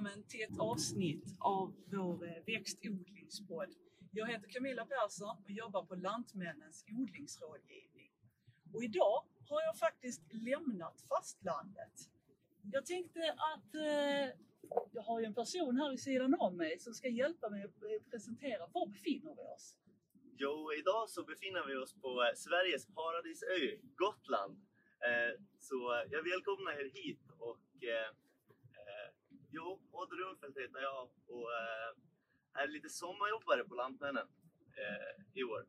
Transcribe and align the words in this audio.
välkommen 0.00 0.28
till 0.28 0.42
ett 0.42 0.58
avsnitt 0.58 1.24
av 1.38 1.74
vår 1.86 2.24
eh, 2.24 2.44
växtodlingspodd. 2.46 3.74
Jag 4.12 4.26
heter 4.26 4.48
Camilla 4.48 4.86
Persson 4.86 5.36
och 5.44 5.50
jobbar 5.50 5.84
på 5.84 5.94
Lantmännens 5.94 6.84
odlingsrådgivning. 6.98 8.10
Och 8.74 8.84
idag 8.84 9.24
har 9.48 9.62
jag 9.62 9.78
faktiskt 9.78 10.22
lämnat 10.32 11.04
fastlandet. 11.08 11.92
Jag 12.72 12.86
tänkte 12.86 13.20
att 13.32 13.74
eh, 13.74 14.28
jag 14.92 15.02
har 15.02 15.20
ju 15.20 15.26
en 15.26 15.34
person 15.34 15.76
här 15.76 15.90
vid 15.90 16.00
sidan 16.00 16.36
om 16.38 16.56
mig 16.56 16.78
som 16.78 16.94
ska 16.94 17.08
hjälpa 17.08 17.50
mig 17.50 17.64
att 17.64 17.82
eh, 17.82 18.10
presentera. 18.10 18.66
Var 18.72 18.86
befinner 18.86 19.34
vi 19.34 19.42
oss? 19.56 19.76
Jo, 20.36 20.72
idag 20.80 21.10
så 21.10 21.24
befinner 21.24 21.66
vi 21.66 21.74
oss 21.76 21.94
på 21.94 22.22
eh, 22.22 22.34
Sveriges 22.36 22.86
paradisö, 22.86 23.76
Gotland. 23.96 24.56
Eh, 25.08 25.40
så 25.58 26.04
jag 26.10 26.22
välkomnar 26.22 26.72
er 26.72 26.90
hit 26.94 27.30
och 27.38 27.84
eh, 27.84 28.10
Jo, 29.52 29.80
Odd 29.90 30.12
Rundfeldt 30.12 30.58
heter 30.58 30.80
jag 30.80 31.10
och 31.26 31.48
eh, 31.52 31.90
är 32.62 32.68
lite 32.68 32.88
sommarjobbare 32.88 33.64
på 33.64 33.74
Lantmännen 33.74 34.28
eh, 34.82 35.40
i 35.40 35.44
år. 35.44 35.66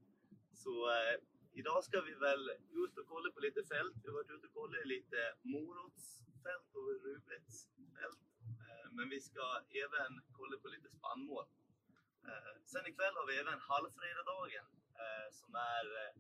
Så 0.53 0.89
eh, 0.89 1.15
idag 1.53 1.83
ska 1.83 2.01
vi 2.01 2.13
väl 2.13 2.49
ut 2.71 2.97
och 2.97 3.07
kolla 3.07 3.31
på 3.31 3.39
lite 3.39 3.63
fält. 3.63 3.95
Vi 4.01 4.07
har 4.07 4.15
varit 4.15 4.29
ute 4.29 4.47
och 4.47 4.53
kollat 4.53 4.85
lite 4.85 5.19
morotsfält 5.41 6.69
och 6.77 6.87
rubetsfält. 7.05 8.21
Eh, 8.61 8.87
men 8.91 9.09
vi 9.09 9.19
ska 9.19 9.45
även 9.83 10.21
kolla 10.37 10.57
på 10.57 10.67
lite 10.67 10.89
spannmål. 10.89 11.45
Eh, 12.27 12.53
sen 12.65 12.87
ikväll 12.87 13.15
har 13.15 13.27
vi 13.27 13.35
även 13.37 13.59
halvfredagdagen 13.59 14.65
eh, 15.01 15.27
som 15.39 15.55
är 15.55 15.85
eh, 16.01 16.13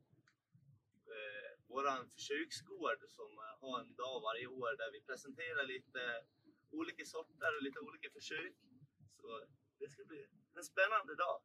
eh, 1.13 1.51
våran 1.67 2.09
försöksgård 2.09 2.99
som 3.07 3.31
har 3.61 3.79
en 3.79 3.95
dag 3.95 4.21
varje 4.21 4.47
år 4.47 4.77
där 4.77 4.91
vi 4.91 5.01
presenterar 5.01 5.63
lite 5.63 6.01
olika 6.71 7.05
sorter 7.05 7.57
och 7.57 7.63
lite 7.63 7.79
olika 7.79 8.09
försök. 8.09 8.55
Så 9.17 9.45
det 9.79 9.89
ska 9.89 10.05
bli 10.05 10.27
en 10.53 10.63
spännande 10.63 11.15
dag. 11.15 11.41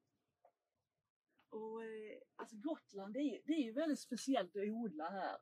Och, 1.49 1.85
eh, 1.85 2.19
alltså 2.37 2.57
Gotland, 2.57 3.15
det 3.15 3.21
är, 3.21 3.43
det 3.47 3.53
är 3.53 3.65
ju 3.65 3.73
väldigt 3.73 4.01
speciellt 4.01 4.57
att 4.57 4.69
odla 4.69 5.11
här. 5.11 5.39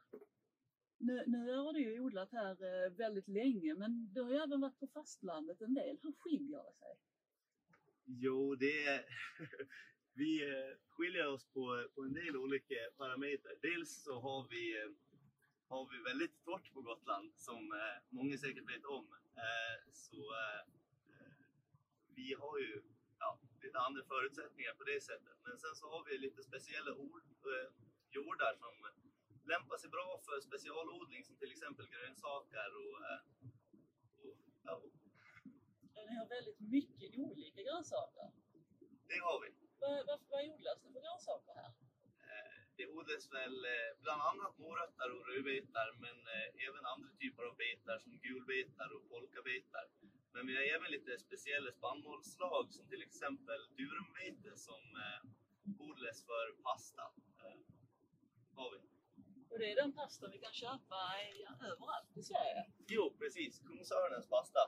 Nu, 0.99 1.25
nu 1.27 1.57
har 1.57 1.73
du 1.73 1.81
ju 1.81 2.01
odlat 2.01 2.33
här 2.33 2.51
eh, 2.51 2.91
väldigt 2.91 3.29
länge, 3.29 3.75
men 3.75 4.13
du 4.13 4.23
har 4.23 4.31
ju 4.31 4.37
även 4.37 4.61
varit 4.61 4.79
på 4.79 4.87
fastlandet 4.87 5.61
en 5.61 5.75
del. 5.75 5.99
Hur 6.03 6.13
skiljer 6.13 6.63
det 6.65 6.75
sig? 6.75 6.97
Jo, 8.05 8.55
det 8.55 8.85
är... 8.85 9.05
vi 10.15 10.43
eh, 10.43 10.77
skiljer 10.89 11.27
oss 11.27 11.45
på, 11.47 11.89
på 11.95 12.03
en 12.03 12.15
del 12.15 12.37
olika 12.37 12.75
parametrar. 12.97 13.55
Dels 13.63 14.03
så 14.03 14.21
har 14.21 14.49
vi 14.51 14.95
har 15.69 15.89
vi 15.93 15.99
väldigt 16.11 16.45
torrt 16.45 16.73
på 16.73 16.81
Gotland 16.81 17.33
som 17.37 17.73
eh, 17.73 17.97
många 18.09 18.39
säkert 18.39 18.71
vet 18.73 18.85
om. 18.85 19.07
Eh, 19.37 19.77
så 19.93 20.17
eh, 20.17 20.63
vi 22.17 22.35
har 22.41 22.59
ju 22.59 22.83
ja, 23.19 23.39
lite 23.63 23.79
andra 23.79 24.03
förutsättningar 24.05 24.75
på 24.75 24.85
det 24.85 25.01
sättet. 25.01 25.37
Men 25.47 25.59
sen 25.59 25.75
så 25.75 25.87
har 25.93 26.05
vi 26.05 26.19
lite 26.19 26.43
speciella 26.43 26.95
ord, 26.95 27.23
jordar 28.11 28.55
som 28.55 28.75
lämpar 29.45 29.77
sig 29.77 29.91
bra 29.91 30.21
för 30.27 30.41
specialodling 30.41 31.25
som 31.25 31.37
till 31.37 31.53
exempel 31.53 31.87
grönsaker 31.89 32.71
och, 32.83 32.99
och 34.23 34.37
ja. 34.63 34.83
Ni 36.09 36.15
har 36.17 36.29
väldigt 36.29 36.61
mycket 36.61 37.19
olika 37.19 37.63
grönsaker. 37.63 38.31
Det 39.07 39.19
har 39.19 39.41
vi. 39.43 39.49
Vad, 39.81 40.07
vad, 40.07 40.21
vad 40.31 40.45
odlas 40.45 40.83
det 40.83 40.93
för 40.93 41.01
grönsaker 41.01 41.55
här? 41.55 41.73
Det 42.77 42.87
odlas 42.97 43.33
väl 43.33 43.65
eh, 43.65 43.91
bland 44.03 44.23
annat 44.31 44.59
morötter 44.59 45.09
och 45.15 45.27
rödbetar 45.29 45.89
men 46.05 46.19
eh, 46.37 46.67
även 46.67 46.85
andra 46.93 47.11
typer 47.21 47.43
av 47.43 47.57
betar 47.57 47.99
som 47.99 48.13
gulbetar 48.27 48.89
och 48.97 49.09
polkabetar. 49.09 49.87
Men 50.33 50.47
vi 50.47 50.57
har 50.57 50.65
även 50.77 50.91
lite 50.91 51.19
speciella 51.19 51.71
spannmålsslag 51.73 52.73
som 52.75 52.85
till 52.89 53.03
exempel 53.03 53.61
durumvete 53.77 54.51
som 54.57 54.83
eh, 55.05 55.21
odlas 55.87 56.19
för 56.29 56.63
pasta. 56.63 57.05
Har 58.57 58.71
vi. 58.71 58.79
Och 59.51 59.59
det 59.59 59.73
är 59.73 59.77
den 59.77 59.93
pasta 59.93 60.29
vi 60.29 60.39
kan 60.39 60.53
köpa 60.53 61.01
överallt 61.61 62.17
i 62.17 62.23
Sverige? 62.23 62.65
Jo, 62.87 63.15
precis. 63.19 63.59
Kungsörnens 63.59 64.29
pasta. 64.29 64.61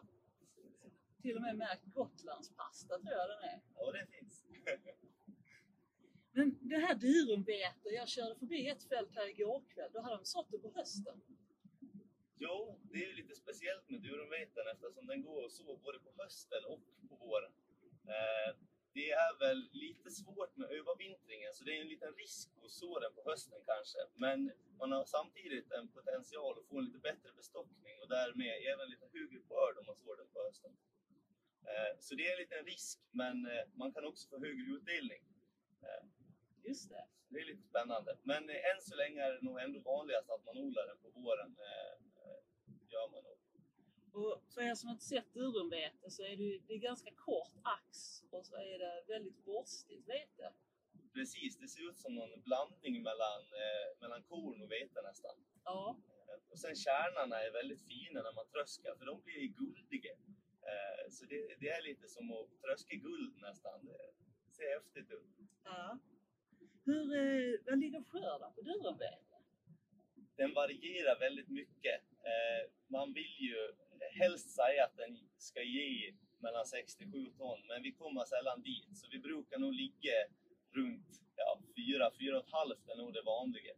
Till 1.22 1.36
och 1.36 1.42
med 1.42 1.56
märkt 1.56 1.84
Gotlandspasta 1.84 2.98
tror 2.98 3.12
jag 3.12 3.28
den 3.28 3.42
är. 3.50 3.60
Ja, 3.74 3.92
det 3.92 4.06
finns. 4.06 4.46
Men 6.36 6.58
det 6.60 6.76
här 6.76 6.94
durumbetet, 6.94 7.92
jag 8.00 8.08
körde 8.08 8.34
förbi 8.34 8.68
ett 8.68 8.84
fält 8.88 9.10
här 9.14 9.28
igår 9.28 9.62
kväll, 9.74 9.90
då 9.92 10.00
hade 10.00 10.16
de 10.16 10.24
sått 10.24 10.50
det 10.50 10.58
på 10.58 10.72
hösten. 10.74 11.20
Jo, 12.38 12.78
det 12.90 12.98
är 13.04 13.06
ju 13.08 13.12
lite 13.12 13.34
speciellt 13.34 13.90
med 13.90 14.00
durumveten 14.00 14.64
eftersom 14.72 15.06
den 15.06 15.22
går 15.22 15.48
så 15.48 15.62
både 15.84 15.98
på 15.98 16.10
hösten 16.22 16.62
och 16.72 16.80
på 17.08 17.14
våren. 17.16 17.52
Eh, 18.14 18.50
det 18.92 19.10
är 19.10 19.38
väl 19.38 19.68
lite 19.72 20.10
svårt 20.10 20.56
med 20.56 20.68
övervintringen 20.70 21.54
så 21.54 21.64
det 21.64 21.72
är 21.76 21.80
en 21.80 21.88
liten 21.94 22.14
risk 22.14 22.48
att 22.64 22.70
så 22.70 22.98
den 23.00 23.12
på 23.14 23.22
hösten 23.30 23.60
kanske. 23.66 23.98
Men 24.14 24.52
man 24.78 24.92
har 24.92 25.04
samtidigt 25.04 25.72
en 25.72 25.88
potential 25.88 26.58
att 26.58 26.68
få 26.68 26.78
en 26.78 26.84
lite 26.84 26.98
bättre 26.98 27.32
bestockning 27.36 27.94
och 28.02 28.08
därmed 28.08 28.54
även 28.72 28.90
lite 28.90 29.06
högre 29.12 29.40
skörd 29.48 29.78
om 29.78 29.86
man 29.86 29.96
sår 29.96 30.16
den 30.16 30.28
på 30.34 30.40
hösten. 30.46 30.72
Eh, 31.70 31.92
så 32.00 32.14
det 32.14 32.26
är 32.28 32.32
en 32.32 32.42
liten 32.44 32.64
risk 32.64 32.98
men 33.10 33.46
eh, 33.46 33.64
man 33.74 33.92
kan 33.92 34.04
också 34.04 34.28
få 34.28 34.38
högre 34.46 34.66
utdelning. 34.76 35.22
Eh, 35.82 36.04
Just 36.66 36.90
det. 36.90 37.04
Det 37.28 37.38
är 37.40 37.44
lite 37.44 37.62
spännande. 37.62 38.16
Men 38.22 38.50
eh, 38.50 38.70
än 38.70 38.80
så 38.80 38.94
länge 38.96 39.20
är 39.22 39.32
det 39.32 39.42
nog 39.42 39.60
ändå 39.60 39.80
vanligast 39.80 40.30
att 40.30 40.44
man 40.44 40.58
odlar 40.58 40.86
den 40.86 40.98
på 40.98 41.10
våren. 41.20 41.56
Eh, 41.58 41.94
eh, 42.22 42.40
gör 42.92 43.08
man 43.12 43.22
nog. 43.24 43.38
Och 44.12 44.42
för 44.54 44.60
er 44.60 44.74
som 44.74 44.90
inte 44.90 45.04
sett 45.04 45.34
durumvete 45.34 46.10
så 46.10 46.22
är 46.22 46.36
det, 46.36 46.58
det 46.66 46.74
är 46.74 46.78
ganska 46.78 47.10
kort 47.14 47.56
ax 47.62 48.22
och 48.30 48.46
så 48.46 48.56
är 48.56 48.78
det 48.78 49.04
väldigt 49.08 49.44
borstigt 49.44 50.08
vete. 50.08 50.52
Precis, 51.14 51.58
det 51.58 51.68
ser 51.68 51.90
ut 51.90 51.98
som 51.98 52.14
någon 52.14 52.40
blandning 52.40 53.02
mellan, 53.02 53.40
eh, 53.64 54.00
mellan 54.00 54.22
korn 54.22 54.62
och 54.62 54.70
vete 54.70 55.02
nästan. 55.02 55.36
Ja. 55.64 55.96
Och 56.50 56.58
sen 56.58 56.76
kärnorna 56.76 57.36
är 57.42 57.50
väldigt 57.52 57.82
fina 57.82 58.22
när 58.22 58.32
man 58.32 58.46
tröskar 58.46 58.96
för 58.96 59.06
de 59.06 59.22
blir 59.22 59.46
guldiga. 59.48 60.12
Eh, 60.70 61.10
så 61.10 61.24
det, 61.24 61.56
det, 61.60 61.68
är 61.68 61.82
lite 61.82 62.08
som 62.08 62.32
att 62.32 62.60
tröska 62.62 62.96
guld 62.96 63.36
nästan. 63.40 63.86
Det 63.86 64.52
ser 64.56 64.74
häftigt 64.74 65.10
ut. 65.10 65.34
Ja. 65.64 65.98
Hur, 66.86 67.04
eh, 67.22 67.58
vad 67.66 67.78
ligger 67.78 68.02
skörden 68.02 68.52
på 68.54 68.60
durumvete? 68.62 69.36
Den 70.36 70.54
varierar 70.54 71.18
väldigt 71.18 71.48
mycket. 71.48 72.00
Eh, 72.30 72.70
man 72.86 73.12
vill 73.12 73.34
ju 73.48 73.72
helst 74.20 74.50
säga 74.50 74.84
att 74.84 74.96
den 74.96 75.18
ska 75.36 75.62
ge 75.62 76.14
mellan 76.38 76.66
6 76.66 76.96
till 76.96 77.12
7 77.12 77.26
ton, 77.38 77.58
men 77.68 77.82
vi 77.82 77.92
kommer 77.92 78.24
sällan 78.24 78.62
dit. 78.62 78.98
Så 78.98 79.06
vi 79.10 79.18
brukar 79.18 79.58
nog 79.58 79.74
ligga 79.74 80.16
runt 80.72 81.10
ja, 81.36 81.60
4, 81.76 82.10
4,5 82.10 82.90
är 82.92 82.96
nog 82.96 83.12
det 83.12 83.22
vanliga. 83.22 83.74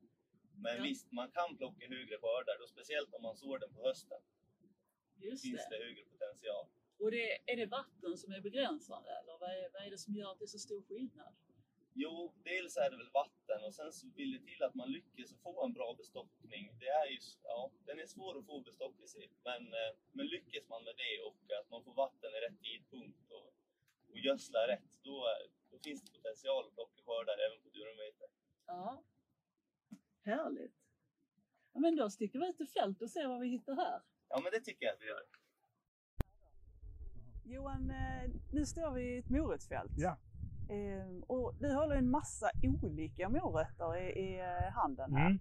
Men 0.64 0.76
ja. 0.76 0.82
visst, 0.82 1.12
man 1.12 1.30
kan 1.30 1.56
plocka 1.56 1.86
högre 1.88 2.16
skördar, 2.22 2.66
speciellt 2.66 3.14
om 3.14 3.22
man 3.22 3.36
sår 3.36 3.58
den 3.58 3.74
på 3.74 3.82
hösten. 3.88 4.20
Just 5.20 5.42
finns 5.44 5.68
det. 5.70 5.78
det 5.78 5.84
högre 5.84 6.04
potential. 6.04 6.66
Och 6.98 7.10
det, 7.10 7.50
är 7.52 7.56
det 7.56 7.66
vatten 7.66 8.18
som 8.18 8.32
är 8.32 8.40
begränsande 8.40 9.10
eller 9.10 9.38
vad 9.38 9.50
är, 9.50 9.70
vad 9.72 9.86
är 9.86 9.90
det 9.90 9.98
som 9.98 10.14
gör 10.14 10.32
att 10.32 10.38
det 10.38 10.44
är 10.44 10.54
så 10.56 10.58
stor 10.58 10.82
skillnad? 10.82 11.34
Jo, 12.00 12.32
dels 12.44 12.76
är 12.76 12.90
det 12.90 12.96
väl 12.96 13.10
vatten 13.22 13.64
och 13.66 13.74
sen 13.74 13.92
så 13.92 14.06
vill 14.16 14.32
det 14.32 14.38
till 14.38 14.62
att 14.62 14.74
man 14.74 14.92
lyckas 14.92 15.34
få 15.42 15.64
en 15.64 15.72
bra 15.72 15.94
bestockning. 15.94 16.64
Det 16.80 16.88
är 16.88 17.06
ju, 17.06 17.18
ja, 17.42 17.70
den 17.86 17.98
är 17.98 18.06
svår 18.06 18.38
att 18.38 18.46
få 18.46 18.60
bestockelse 18.60 19.18
i, 19.18 19.28
men, 19.44 19.62
eh, 19.80 19.92
men 20.12 20.26
lyckas 20.26 20.68
man 20.68 20.84
med 20.84 20.94
det 21.04 21.14
och 21.28 21.40
att 21.60 21.70
man 21.70 21.84
får 21.84 21.94
vatten 21.94 22.30
i 22.36 22.40
rätt 22.46 22.60
tidpunkt 22.62 23.30
och, 23.30 23.48
och 24.10 24.18
gödsla 24.18 24.68
rätt, 24.68 24.92
då, 25.02 25.26
då 25.70 25.78
finns 25.78 26.02
det 26.02 26.12
potential 26.12 26.66
att 26.66 26.74
plocka 26.74 27.02
skördar 27.06 27.38
även 27.46 27.58
på 27.62 27.68
durumvete. 27.68 28.24
Ja, 28.66 29.02
härligt. 30.22 30.76
Ja, 31.72 31.80
men 31.80 31.96
då 31.96 32.10
sticker 32.10 32.38
vi 32.38 32.48
ut 32.48 32.60
i 32.60 32.66
fält 32.66 33.02
och 33.02 33.10
ser 33.10 33.28
vad 33.28 33.40
vi 33.40 33.48
hittar 33.48 33.76
här. 33.76 34.02
Ja, 34.28 34.40
men 34.42 34.52
det 34.52 34.60
tycker 34.60 34.86
jag 34.86 34.94
att 34.94 35.02
vi 35.02 35.06
gör. 35.06 35.24
Johan, 37.44 37.90
eh, 37.90 38.30
nu 38.52 38.66
står 38.66 38.90
vi 38.90 39.02
i 39.14 39.18
ett 39.18 39.30
morotsfält. 39.30 39.92
Ja. 39.96 40.18
Ehm, 40.68 41.22
och 41.26 41.54
du 41.60 41.74
håller 41.74 41.96
en 41.96 42.10
massa 42.10 42.50
olika 42.62 43.28
morötter 43.28 43.96
i, 43.96 44.20
i 44.20 44.38
eh, 44.40 44.72
handen 44.72 45.14
här. 45.14 45.26
Mm. 45.26 45.38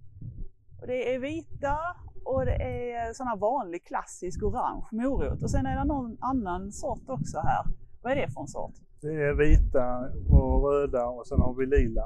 Och 0.81 0.87
det 0.87 1.15
är 1.15 1.19
vita 1.19 1.77
och 2.23 2.45
det 2.45 2.63
är 2.91 3.13
sådana 3.13 3.35
vanlig 3.35 3.85
klassisk 3.85 4.43
orange 4.43 4.85
morot. 4.91 5.43
Och 5.43 5.51
sen 5.51 5.65
är 5.65 5.77
det 5.77 5.85
någon 5.85 6.17
annan 6.19 6.71
sort 6.71 7.09
också 7.09 7.37
här. 7.39 7.65
Vad 8.01 8.11
är 8.11 8.15
det 8.15 8.33
för 8.33 8.41
en 8.41 8.47
sort? 8.47 8.73
Det 9.01 9.07
är 9.07 9.33
vita 9.33 10.09
och 10.29 10.71
röda 10.71 11.05
och 11.05 11.27
sen 11.27 11.41
har 11.41 11.53
vi 11.53 11.65
lila. 11.65 12.05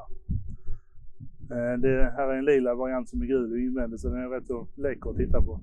Eh, 1.51 1.79
det 1.79 2.13
här 2.17 2.27
är 2.27 2.37
en 2.37 2.45
lila 2.45 2.75
variant 2.75 3.09
som 3.09 3.21
är 3.21 3.25
gul 3.25 3.59
invändigt 3.59 4.01
så 4.01 4.09
den 4.09 4.23
är 4.23 4.29
rätt 4.29 4.47
så 4.47 4.67
läcker 4.75 5.09
att 5.09 5.17
titta 5.17 5.41
på 5.41 5.59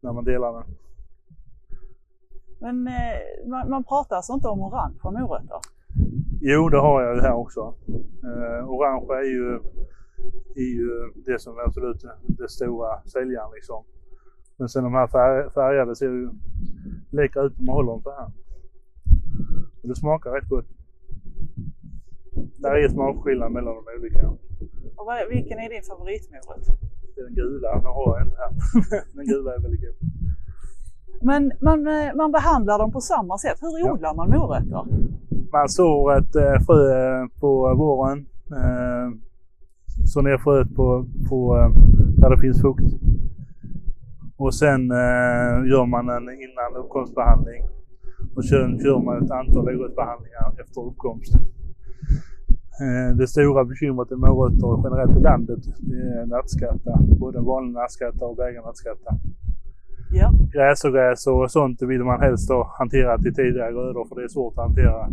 när 0.00 0.12
man 0.12 0.24
delar 0.24 0.52
den. 0.52 0.64
Men 2.60 2.86
eh, 2.88 3.48
man, 3.48 3.70
man 3.70 3.84
pratar 3.84 4.16
alltså 4.16 4.32
inte 4.32 4.48
om 4.48 4.60
orange 4.60 4.98
morötter? 5.02 5.60
Jo, 6.40 6.68
det 6.68 6.78
har 6.78 7.02
jag 7.02 7.22
här 7.22 7.34
också. 7.34 7.74
Eh, 8.24 8.70
orange 8.70 9.14
är 9.14 9.24
ju, 9.24 9.54
är 10.54 10.70
ju 10.78 11.12
det 11.26 11.38
som 11.40 11.56
är 11.58 11.62
absolut 11.62 12.04
det 12.22 12.48
stora 12.48 13.02
säljaren 13.06 13.50
liksom. 13.54 13.84
Men 14.56 14.68
sen 14.68 14.84
de 14.84 14.94
här 14.94 15.06
färg, 15.06 15.50
färgade 15.50 15.96
ser 15.96 16.06
ju 16.06 16.30
läckra 17.10 17.42
ut 17.42 17.58
om 17.58 17.64
man 17.64 17.74
håller 17.74 17.92
dem 17.92 18.02
så 18.02 18.10
här. 18.10 18.30
Och 19.82 19.88
det 19.88 19.94
smakar 19.96 20.30
rätt 20.30 20.48
gott. 20.48 20.66
Det 22.58 22.68
är 22.68 22.88
smakskillnad 22.88 23.52
mellan 23.52 23.74
de 23.74 23.84
olika. 24.00 24.28
Och 24.96 25.06
vad, 25.06 25.28
vilken 25.28 25.58
är 25.58 25.68
din 25.70 25.82
favoritmorot? 25.82 26.66
Den 27.16 27.34
gula, 27.34 27.74
den 27.74 27.84
har 27.84 28.18
jag 28.18 28.26
inte 28.26 28.36
här. 28.36 28.52
den 29.16 29.26
gula 29.26 29.54
är 29.54 29.60
väldigt 29.62 29.80
god. 29.80 29.96
Men 31.22 31.52
man, 31.60 31.86
eh, 31.86 32.14
man 32.14 32.32
behandlar 32.32 32.78
dem 32.78 32.92
på 32.92 33.00
samma 33.00 33.38
sätt. 33.38 33.58
Hur 33.60 33.78
Ja. 33.86 33.92
odlar 33.92 34.14
man 34.14 34.28
morötter? 34.30 34.84
Man 35.52 35.68
sår 35.68 36.18
ett 36.18 36.36
eh, 36.36 36.58
frö 36.66 37.28
på 37.40 37.74
våren. 37.74 38.26
Eh, 38.50 39.08
så 40.04 40.22
ner 40.22 40.38
fröet 40.38 40.74
på, 40.74 41.06
på 41.28 41.58
eh, 41.58 41.70
där 42.20 42.30
det 42.30 42.38
finns 42.38 42.60
fukt. 42.60 42.92
Och 44.36 44.54
sen 44.54 44.90
eh, 44.90 45.54
gör 45.70 45.86
man 45.86 46.08
en 46.08 46.22
innan 46.22 46.82
uppkomstbehandling. 46.84 47.62
Och 48.36 48.44
sen 48.44 48.80
kör 48.80 48.98
man 48.98 49.24
ett 49.24 49.30
antal 49.30 49.68
ogräsbehandlingar 49.68 50.54
efter 50.62 50.80
uppkomst. 50.80 51.34
Eh, 52.82 53.16
det 53.16 53.26
stora 53.26 53.64
bekymret 53.64 54.10
med 54.10 54.18
morötter 54.18 54.82
generellt 54.84 55.18
i 55.18 55.20
landet 55.20 55.62
det 55.78 55.94
är 55.94 56.26
nattskatta. 56.26 56.98
Både 57.20 57.40
vanlig 57.40 57.74
nattskatta 57.74 58.24
och 58.24 58.36
bägarnattskatta. 58.36 59.10
Ja. 60.14 60.32
Gräsogräs 60.52 61.26
och 61.26 61.50
sånt 61.50 61.82
vill 61.82 62.04
man 62.04 62.20
helst 62.20 62.50
ha 62.50 62.74
hanterat 62.78 63.26
i 63.26 63.34
tidiga 63.34 63.70
grödor 63.70 64.04
för 64.08 64.16
det 64.16 64.24
är 64.24 64.28
svårt 64.28 64.52
att 64.58 64.64
hantera 64.64 65.08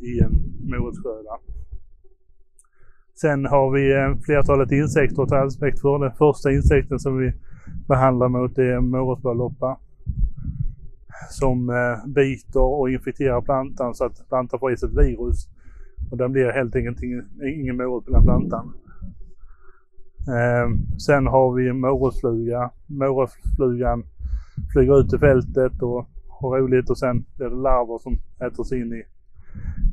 i 0.00 0.20
en 0.20 0.32
morotsgröda. 0.70 1.38
Sen 3.20 3.46
har 3.46 3.70
vi 3.70 3.92
eh, 3.92 4.24
flertalet 4.24 4.72
insekter 4.72 5.22
att 5.22 5.28
ta 5.28 5.36
aspekt 5.36 5.80
för. 5.80 5.98
Den 5.98 6.12
första 6.12 6.52
insekten 6.52 6.98
som 6.98 7.18
vi 7.18 7.32
behandlar 7.88 8.28
mot 8.28 8.58
är 8.58 8.80
morotsblåloppa. 8.80 9.78
Som 11.30 11.70
eh, 11.70 12.06
biter 12.06 12.60
och 12.60 12.90
infekterar 12.90 13.40
plantan 13.40 13.94
så 13.94 14.04
att 14.04 14.28
plantan 14.28 14.60
får 14.60 14.72
i 14.72 14.76
sig 14.76 14.88
ett 14.88 14.96
virus. 14.96 15.48
Och 16.10 16.16
den 16.16 16.32
blir 16.32 16.52
helt 16.52 16.76
enkelt 16.76 17.02
ingen, 17.42 17.76
morot 17.76 18.04
på 18.04 18.12
den 18.12 18.22
plantan. 18.22 18.72
Ehm, 20.28 20.98
sen 20.98 21.26
har 21.26 21.52
vi 21.52 21.72
morotsfluga. 21.72 22.70
Morotsflugan 22.86 24.04
flyger 24.72 25.00
ut 25.00 25.14
i 25.14 25.18
fältet 25.18 25.82
och 25.82 26.08
har 26.28 26.58
roligt 26.58 26.90
och 26.90 26.98
sen 26.98 27.24
blir 27.36 27.48
det 27.48 27.56
larver 27.56 27.98
som 27.98 28.18
äter 28.46 28.64
sig 28.64 28.80
in 28.80 28.92
i, 28.92 29.02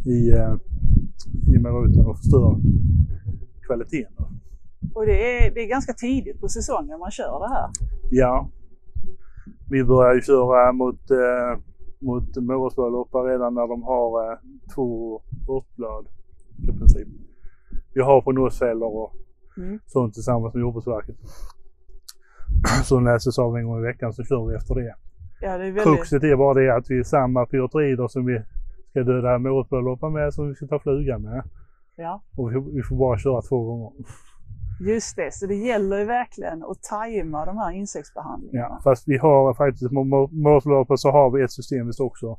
i, 0.05 0.31
eh, 0.31 0.55
i 1.55 1.59
moroten 1.59 2.05
och 2.05 2.17
förstör 2.17 2.55
kvaliteten. 3.65 4.25
Och 4.95 5.05
det 5.05 5.37
är, 5.45 5.53
det 5.53 5.59
är 5.63 5.67
ganska 5.67 5.93
tidigt 5.93 6.41
på 6.41 6.47
säsongen 6.49 6.99
man 6.99 7.11
kör 7.11 7.39
det 7.39 7.49
här. 7.49 7.69
Ja, 8.11 8.49
vi 9.69 9.83
börjar 9.83 10.13
ju 10.15 10.21
köra 10.21 10.71
mot, 10.71 11.11
eh, 11.11 11.59
mot 11.99 12.35
morotsblåloppa 12.37 13.17
redan 13.17 13.53
när 13.53 13.67
de 13.67 13.83
har 13.83 14.31
eh, 14.31 14.37
två 14.75 15.21
örtblad 15.49 16.05
i 16.69 16.77
princip. 16.79 17.07
Vi 17.93 18.01
har 18.01 18.21
prognosfällor 18.21 18.89
och 19.03 19.13
Mm. 19.57 19.79
sånt 19.85 20.13
tillsammans 20.13 20.53
med 20.53 20.61
Jordbruksverket. 20.61 21.15
Så 22.83 22.99
läses 22.99 23.39
av 23.39 23.57
en 23.57 23.65
gång 23.67 23.79
i 23.79 23.81
veckan 23.81 24.13
så 24.13 24.23
kör 24.23 24.45
vi 24.49 24.55
efter 24.55 24.75
det. 24.75 24.95
Ja, 25.41 25.57
det 25.57 25.63
är 25.67 25.71
väldigt... 25.71 25.83
Kruxet 25.83 26.23
är 26.23 26.35
bara 26.35 26.53
det 26.53 26.75
att 26.75 26.89
vi 26.89 26.99
är 26.99 27.03
samma 27.03 27.45
pyretrider 27.45 28.07
som 28.07 28.25
vi 28.25 28.41
ska 28.93 29.03
döda 29.03 29.37
morotsblåloppa 29.39 30.09
med 30.09 30.33
som 30.33 30.47
vi 30.47 30.55
ska 30.55 30.67
ta 30.67 30.79
flugan 30.79 31.21
med. 31.21 31.43
Ja, 31.95 32.21
Och 32.37 32.51
vi, 32.51 32.83
får 32.83 32.95
bara 32.95 33.17
köra 33.17 33.41
två 33.41 33.63
gånger. 33.63 33.91
just 34.81 35.15
det. 35.15 35.33
Så 35.33 35.45
det 35.47 35.55
gäller 35.55 35.97
ju 35.99 36.05
verkligen 36.05 36.63
att 36.63 36.83
tajma 36.83 37.45
de 37.45 37.57
här 37.57 37.71
insektsbehandlingarna. 37.71 38.67
Ja, 38.69 38.79
fast 38.83 39.07
vi 39.07 39.17
har 39.17 39.53
faktiskt 39.53 39.89
på 39.89 39.95
mo- 40.03 40.31
morotsblåloppa 40.43 40.97
så 40.97 41.11
har 41.11 41.29
vi 41.31 41.43
ett 41.43 41.51
systemiskt 41.51 41.99
också. 42.01 42.37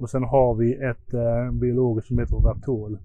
Och 0.00 0.10
sen 0.10 0.22
har 0.24 0.54
vi 0.54 0.74
ett 0.74 1.14
eh, 1.14 1.50
biologiskt 1.52 2.08
som 2.08 2.18
heter 2.18 2.36
Raptol. 2.36 2.98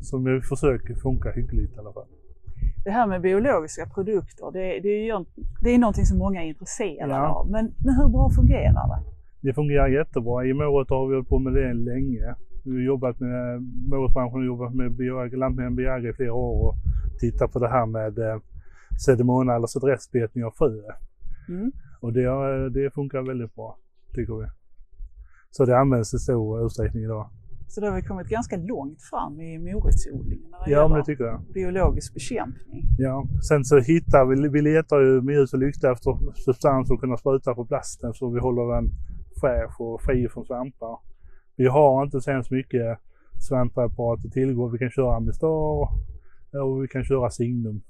Som 0.00 0.24
vi 0.24 0.40
försöker 0.40 0.94
funka 0.94 1.30
hyggligt 1.30 1.76
i 1.76 1.78
alla 1.78 1.92
fall. 1.92 2.06
Det 2.84 2.90
här 2.90 3.06
med 3.06 3.20
biologiska 3.20 3.86
produkter, 3.86 4.50
det, 4.52 4.80
det, 4.80 4.88
är, 4.88 5.04
ju, 5.06 5.24
det 5.62 5.70
är 5.74 5.78
någonting 5.78 6.04
som 6.04 6.18
många 6.18 6.42
är 6.42 6.46
intresserade 6.48 7.12
Ja. 7.14 7.28
av. 7.28 7.50
Men, 7.50 7.72
men 7.84 7.94
hur 7.94 8.08
bra 8.08 8.30
fungerar 8.30 8.72
det? 8.88 9.00
Det 9.40 9.54
fungerar 9.54 9.88
jättebra. 9.88 10.44
I 10.44 10.52
morot 10.54 10.90
har 10.90 11.08
vi 11.08 11.14
hållit 11.14 11.28
på 11.28 11.38
med 11.38 11.52
det 11.52 11.72
länge. 11.74 12.34
Vi 12.64 12.70
har 12.70 12.80
jobbat 12.80 13.20
med 13.20 13.62
morotbranschen 13.62 14.38
och 14.38 14.46
jobbat 14.46 14.74
med 14.74 15.32
Lantmännen 15.32 15.76
Biaga 15.76 16.08
i 16.08 16.12
flera 16.12 16.32
år 16.32 16.68
och 16.68 16.74
tittat 17.20 17.52
på 17.52 17.58
det 17.58 17.68
här 17.68 17.86
med 17.86 18.18
eh, 18.18 18.40
sedemona 19.04 19.54
eller 19.54 19.66
sedressbetning 19.66 20.44
av 20.44 20.50
frö. 20.50 20.80
Mm. 21.48 21.72
Och 22.00 22.12
det, 22.12 22.70
det 22.70 22.94
funkar 22.94 23.22
väldigt 23.22 23.54
bra, 23.54 23.76
tycker 24.14 24.34
vi. 24.34 24.46
Så 25.50 25.64
det 25.64 25.78
används 25.78 26.14
i 26.14 26.18
stor 26.18 26.66
utsträckning 26.66 27.02
idag. 27.02 27.30
Så 27.68 27.80
då 27.80 27.86
har 27.86 27.96
vi 27.96 28.02
kommit 28.02 28.28
ganska 28.28 28.56
långt 28.56 29.02
fram 29.02 29.40
i 29.40 29.58
morotsodlingen 29.58 30.50
när 30.50 30.64
det 30.64 30.70
Ja, 30.70 30.88
men 30.88 30.98
det 30.98 31.04
tycker 31.04 31.24
jag. 31.24 31.42
biologisk 31.54 32.14
bekämpning. 32.14 32.84
Ja. 32.98 33.24
Sen 33.48 33.64
så 33.64 33.78
hittar 33.78 34.26
vi, 34.26 34.48
vi 34.48 34.62
letar 34.62 35.00
ju 35.00 35.22
med 35.22 35.34
ljus 35.34 35.52
och 35.52 35.58
lykta 35.58 35.92
efter 35.92 36.18
substans 36.34 36.90
att 36.90 37.00
kunna 37.00 37.16
spruta 37.16 37.54
på 37.54 37.64
plasten 37.64 38.14
så 38.14 38.30
vi 38.30 38.40
håller 38.40 38.74
den 38.74 38.90
fräsch 39.40 39.80
och 39.80 40.02
fri 40.02 40.28
från 40.28 40.44
svampar. 40.44 40.98
Vi 41.56 41.66
har 41.66 42.02
inte 42.02 42.20
så 42.20 42.30
hemskt 42.30 42.50
mycket 42.50 42.98
svamppreparat 43.48 44.24
att 44.24 44.32
tillgå. 44.32 44.68
Vi 44.68 44.78
kan 44.78 44.90
köra 44.90 45.16
Amistar 45.16 45.48
och 45.48 46.82
vi 46.82 46.88
kan 46.88 47.04
köra 47.04 47.30
Signum. 47.30 47.82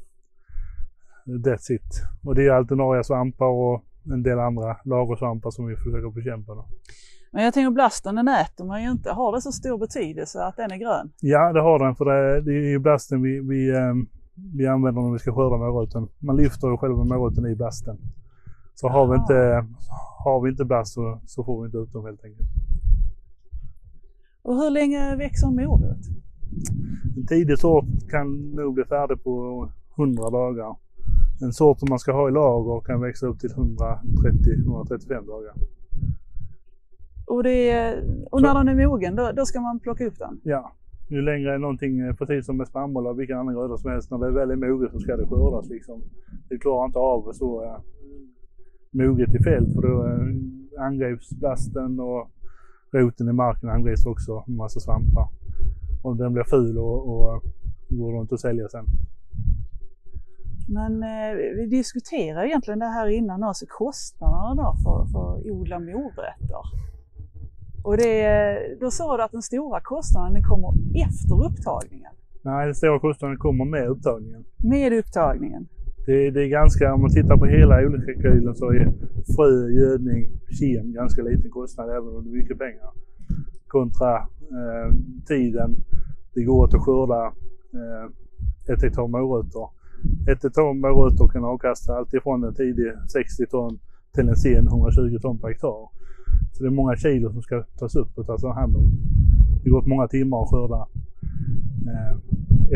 That's 1.27 1.73
it. 1.73 2.03
Och 2.25 2.35
det 2.35 2.47
är 2.47 2.51
alternaria 2.51 3.03
svampar 3.03 3.47
och 3.47 3.85
en 4.13 4.23
del 4.23 4.39
andra 4.39 4.77
lagersvampar 4.85 5.51
som 5.51 5.67
vi 5.67 5.77
försöker 5.77 6.11
bekämpa. 6.11 6.55
Då. 6.55 6.65
Men 7.33 7.45
jag 7.45 7.55
tänker 7.55 7.71
blasten, 7.71 8.15
den 8.15 8.29
äter 8.29 8.65
man 8.65 8.83
ju 8.83 8.91
inte. 8.91 9.11
Har 9.11 9.33
det 9.33 9.41
så 9.41 9.53
stor 9.53 9.79
betydelse 9.79 10.45
att 10.45 10.57
den 10.57 10.71
är 10.73 10.77
grön? 10.77 11.13
Ja, 11.21 11.53
det 11.53 11.61
har 11.61 11.79
den 11.79 11.95
för 11.95 12.05
det, 12.05 12.41
det 12.41 12.53
är 12.53 12.71
ju 12.71 12.79
blasten 12.79 13.23
vi, 13.23 13.41
vi, 13.41 13.71
eh, 13.71 13.95
vi 14.55 14.67
använder 14.67 15.03
när 15.03 15.13
vi 15.13 15.19
ska 15.19 15.35
skörda 15.35 15.57
moroten. 15.57 16.09
Man 16.19 16.37
lyfter 16.37 16.69
ju 16.69 16.77
själva 16.77 17.05
moroten 17.05 17.47
i 17.47 17.55
blasten. 17.55 17.99
Så 18.81 18.89
har 18.89 19.07
vi 19.07 19.17
inte, 19.17 19.67
har 20.25 20.41
vi 20.41 20.51
inte 20.51 20.65
blast 20.65 20.95
så, 20.95 21.21
så 21.27 21.45
får 21.45 21.61
vi 21.61 21.67
inte 21.67 21.79
ut 21.79 21.93
dem 21.93 22.05
helt 22.05 22.25
enkelt. 22.25 22.49
Och 24.43 24.55
hur 24.55 24.71
länge 24.71 25.17
växer 25.17 25.47
en 25.47 25.55
morot? 25.55 26.05
En 27.17 27.27
tidig 27.27 27.59
sort 27.59 27.85
kan 28.11 28.51
nog 28.51 28.75
bli 28.75 28.85
färdig 28.85 29.23
på 29.25 29.69
100 29.97 30.31
dagar. 30.31 30.77
En 31.43 31.53
sort 31.53 31.79
som 31.79 31.89
man 31.91 31.99
ska 31.99 32.13
ha 32.13 32.29
i 32.29 32.33
lager 32.33 32.81
kan 32.81 33.01
växa 33.01 33.27
upp 33.27 33.41
till 33.41 33.51
130-135 33.51 35.27
dagar. 35.27 35.53
Och, 37.27 37.47
är, 37.47 38.05
och 38.31 38.43
när 38.43 38.55
den 38.55 38.69
är 38.69 38.87
mogen, 38.87 39.17
då, 39.17 39.33
då 39.37 39.47
ska 39.47 39.61
man 39.61 39.81
plocka 39.81 40.07
upp 40.07 40.19
den? 40.19 40.41
Ja, 40.43 40.73
ju 41.09 41.23
längre 41.23 41.55
är 41.55 41.59
någonting, 41.59 42.01
eh, 42.01 42.15
precis 42.15 42.47
som 42.47 42.57
med 42.57 42.69
spannmål 42.69 43.07
och 43.07 43.21
vilken 43.21 43.39
annan 43.39 43.55
gröda 43.55 43.77
som 43.77 43.91
helst, 43.91 44.11
när 44.11 44.19
det 44.19 44.31
väl 44.31 44.51
är 44.51 44.57
moget 44.57 44.93
så 44.93 44.99
ska 44.99 45.17
det 45.17 45.27
skördas 45.27 45.69
liksom. 45.69 46.03
Det 46.49 46.59
klarar 46.59 46.87
inte 46.87 46.99
av 46.99 47.33
så 47.33 47.65
äh, 47.65 47.79
moget 48.99 49.35
i 49.35 49.39
fält 49.39 49.75
för 49.75 49.83
då 49.83 50.07
äh, 50.07 50.87
angrips 50.87 51.31
blasten 51.31 52.01
och 52.01 52.31
roten 52.93 53.29
i 53.29 53.33
marken 53.33 53.69
angrips 53.69 54.07
också 54.07 54.45
med 54.47 54.57
massa 54.57 54.81
svampar. 54.81 55.29
Och 56.03 56.17
den 56.17 56.33
blir 56.33 56.45
ful 56.45 56.79
och, 56.79 57.09
och 57.09 57.35
äh, 57.35 57.41
går 57.89 58.21
inte 58.21 58.35
att 58.35 58.41
sälja 58.41 58.69
sen. 58.69 58.85
Men 60.69 61.03
eh, 61.03 61.37
vi 61.57 61.67
diskuterade 61.67 62.49
egentligen 62.49 62.79
det 62.79 62.87
här 62.87 63.09
innan 63.09 63.45
också, 63.45 63.67
kostnaderna 63.69 64.55
då 64.55 64.75
för, 64.85 65.07
för 65.13 65.37
att 65.37 65.47
odla 65.47 65.79
morötter. 65.79 66.63
Och 67.85 67.97
det, 67.97 68.79
då 68.81 68.91
sa 68.91 69.17
du 69.17 69.23
att 69.23 69.33
den 69.33 69.43
stora 69.43 69.81
kostnaden 69.81 70.33
den 70.33 70.43
kommer 70.43 70.73
efter 71.07 71.45
upptagningen. 71.45 72.13
Nej, 72.43 72.67
den 72.67 72.75
stora 72.75 73.01
kostnaden 73.01 73.39
kommer 73.39 73.65
med 73.65 73.89
upptagningen. 73.89 74.45
Med 74.65 74.93
upptagningen. 74.93 75.69
Det, 76.09 76.31
det 76.31 76.45
är 76.45 76.49
ganska, 76.49 76.95
om 76.95 77.01
man 77.01 77.11
tittar 77.11 77.37
på 77.37 77.47
hela 77.47 77.87
odlingskalkylen 77.87 78.55
så 78.55 78.71
är 78.73 78.93
frö, 79.37 79.69
gödning, 79.81 80.31
kem 80.59 80.93
ganska 80.93 81.23
liten 81.23 81.51
kostnad 81.51 81.91
även 81.91 82.09
om 82.17 82.25
det 82.25 82.31
är 82.31 82.43
mycket 82.43 82.59
pengar. 82.59 82.91
Kontra 83.67 84.17
eh, 84.59 84.89
tiden 85.27 85.77
det 86.35 86.43
går 86.43 86.65
åt 86.65 86.75
att 86.75 86.81
skörda 86.81 87.23
eh, 87.79 88.07
ett 88.73 88.83
hektar 88.83 89.09
morötter. 89.09 89.69
Ett 90.31 90.43
hektar 90.43 90.75
morötter 90.75 91.29
kan 91.29 91.45
avkasta 91.45 91.97
allt 91.97 92.15
ifrån 92.15 92.45
en 92.45 92.55
tidig 92.55 92.93
60 93.09 93.47
ton 93.47 93.79
till 94.15 94.29
en 94.29 94.37
sen 94.37 94.67
120 94.67 95.19
ton 95.23 95.39
per 95.39 95.49
hektar. 95.49 95.89
Så 96.53 96.63
det 96.63 96.69
är 96.69 96.71
många 96.71 96.97
kilo 96.97 97.33
som 97.33 97.43
ska 97.43 97.63
tas 97.63 97.97
upp 97.97 98.19
och 98.19 98.27
tas 98.27 98.45
hand 98.45 98.77
om. 98.77 98.85
Det 99.63 99.71
går 99.71 99.79
åt 99.79 99.87
många 99.87 100.09
timmar 100.09 100.43
att 100.43 100.51
skörda 100.51 100.87
eh, 101.91 102.15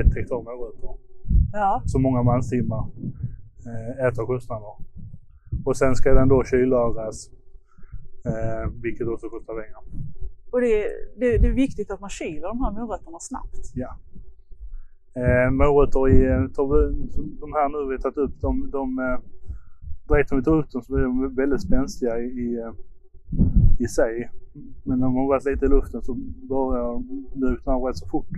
ett 0.01 0.15
hektar 0.17 0.43
morötter 0.43 1.13
Ja, 1.53 1.83
så 1.87 1.99
många 1.99 2.23
manstimmar 2.23 2.85
eh, 3.67 4.07
äter 4.07 4.27
kostnader. 4.27 4.75
Och 5.65 5.77
sen 5.77 5.97
ska 5.97 6.15
den 6.15 6.29
då 6.29 6.45
kyllagras, 6.45 7.31
eh, 8.25 8.71
vilket 8.83 9.09
också 9.09 9.29
kostar 9.29 9.55
pengar. 9.55 9.81
och 10.51 10.61
det, 10.61 10.87
det, 11.17 11.39
det 11.39 11.49
är 11.49 11.53
viktigt 11.53 11.91
att 11.91 12.01
man 12.01 12.11
kyler 12.11 12.49
de 12.49 12.61
här 12.61 12.73
morötterna 12.73 13.19
snabbt. 13.21 13.75
Eh, 15.15 15.51
morötter 15.51 16.09
i, 16.09 16.27
eh, 16.27 16.43
de 17.41 17.53
här 17.53 17.69
nu 17.69 17.97
vi 17.97 18.03
tagit 18.03 18.17
upp, 18.17 18.41
de, 18.41 18.71
de 18.71 19.19
direkt 20.09 20.31
när 20.31 20.39
vi 20.39 20.45
tar 20.45 20.59
upp 20.59 20.71
dem 20.71 20.83
så 20.83 20.93
blir 20.93 21.03
de 21.03 21.35
väldigt 21.35 21.63
spänstiga 21.63 22.19
i, 22.19 22.59
i, 23.79 23.87
sig. 23.87 24.31
Men 24.83 24.99
när 24.99 25.07
de 25.07 25.17
har 25.17 25.29
varit 25.29 25.45
lite 25.45 25.65
i 25.65 25.69
luften 25.69 26.03
så 26.03 26.15
börjar 26.49 26.83
de 26.83 27.27
mjukna 27.35 27.73
rätt 27.73 27.97
så 27.97 28.09
fort. 28.09 28.31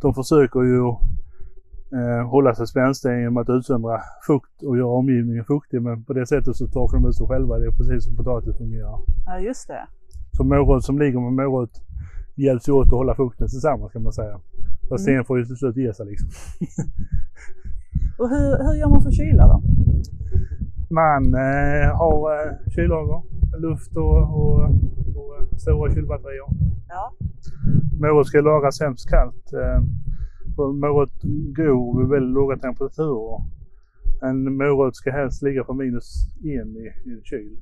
De 0.00 0.14
försöker 0.14 0.62
ju 0.62 0.94
eh, 1.94 2.28
hålla 2.28 2.54
sig 2.54 2.66
spänstiga 2.66 3.18
genom 3.18 3.36
att 3.36 3.48
utsöndra 3.48 4.00
fukt 4.26 4.62
och 4.62 4.78
göra 4.78 4.88
omgivningen 4.88 5.44
fuktig 5.44 5.82
men 5.82 6.04
på 6.04 6.12
det 6.12 6.26
sättet 6.26 6.56
så 6.56 6.66
torkar 6.66 6.98
de 6.98 7.08
ut 7.08 7.16
sig 7.16 7.26
själva. 7.26 7.58
Det 7.58 7.66
är 7.66 7.70
precis 7.70 8.04
som 8.04 8.16
potatis 8.16 8.56
fungerar. 8.56 8.98
Ja, 9.26 9.38
just 9.38 9.68
det. 9.68 9.86
Så 10.36 10.44
morot 10.44 10.84
som 10.84 10.98
ligger 10.98 11.20
med 11.20 11.32
morot 11.32 11.70
hjälps 12.36 12.68
ju 12.68 12.72
åt 12.72 12.86
att 12.86 12.92
hålla 12.92 13.14
fukten 13.14 13.48
tillsammans 13.48 13.92
kan 13.92 14.02
man 14.02 14.12
säga. 14.12 14.40
Fast 14.88 15.08
Mm. 15.08 15.18
en 15.18 15.24
får 15.24 15.38
ju 15.38 15.44
till 15.44 15.56
slut 15.56 15.76
ge 15.76 15.94
sig 15.94 16.06
liksom. 16.06 16.28
Och 18.18 18.28
hur, 18.28 18.64
hur 18.64 18.74
gör 18.74 18.88
man 18.88 19.02
för 19.02 19.10
kyla 19.10 19.46
då? 19.48 19.62
Man 20.90 21.34
eh, 21.34 21.96
har 22.00 22.46
eh, 22.46 22.52
kyllager, 22.74 23.22
luft 23.58 23.96
och, 23.96 24.18
och, 24.40 24.60
och 25.16 25.60
stora 25.60 25.94
kylbatterier. 25.94 26.46
Ja. 26.88 27.12
Morot 28.00 28.26
ska 28.26 28.40
lagras 28.40 28.80
hemskt 28.80 29.10
kallt. 29.10 29.52
Eh, 29.52 29.82
för 30.56 30.72
morot 30.72 31.22
gror 31.56 32.00
vid 32.00 32.08
väldigt 32.08 32.34
låga 32.34 32.56
temperaturer. 32.56 33.40
En 34.22 34.56
morot 34.56 34.96
ska 34.96 35.10
helst 35.10 35.42
ligga 35.42 35.64
på 35.64 35.74
minus 35.74 36.28
en 36.44 36.76
i, 36.76 37.10
i 37.10 37.20
kyl. 37.24 37.56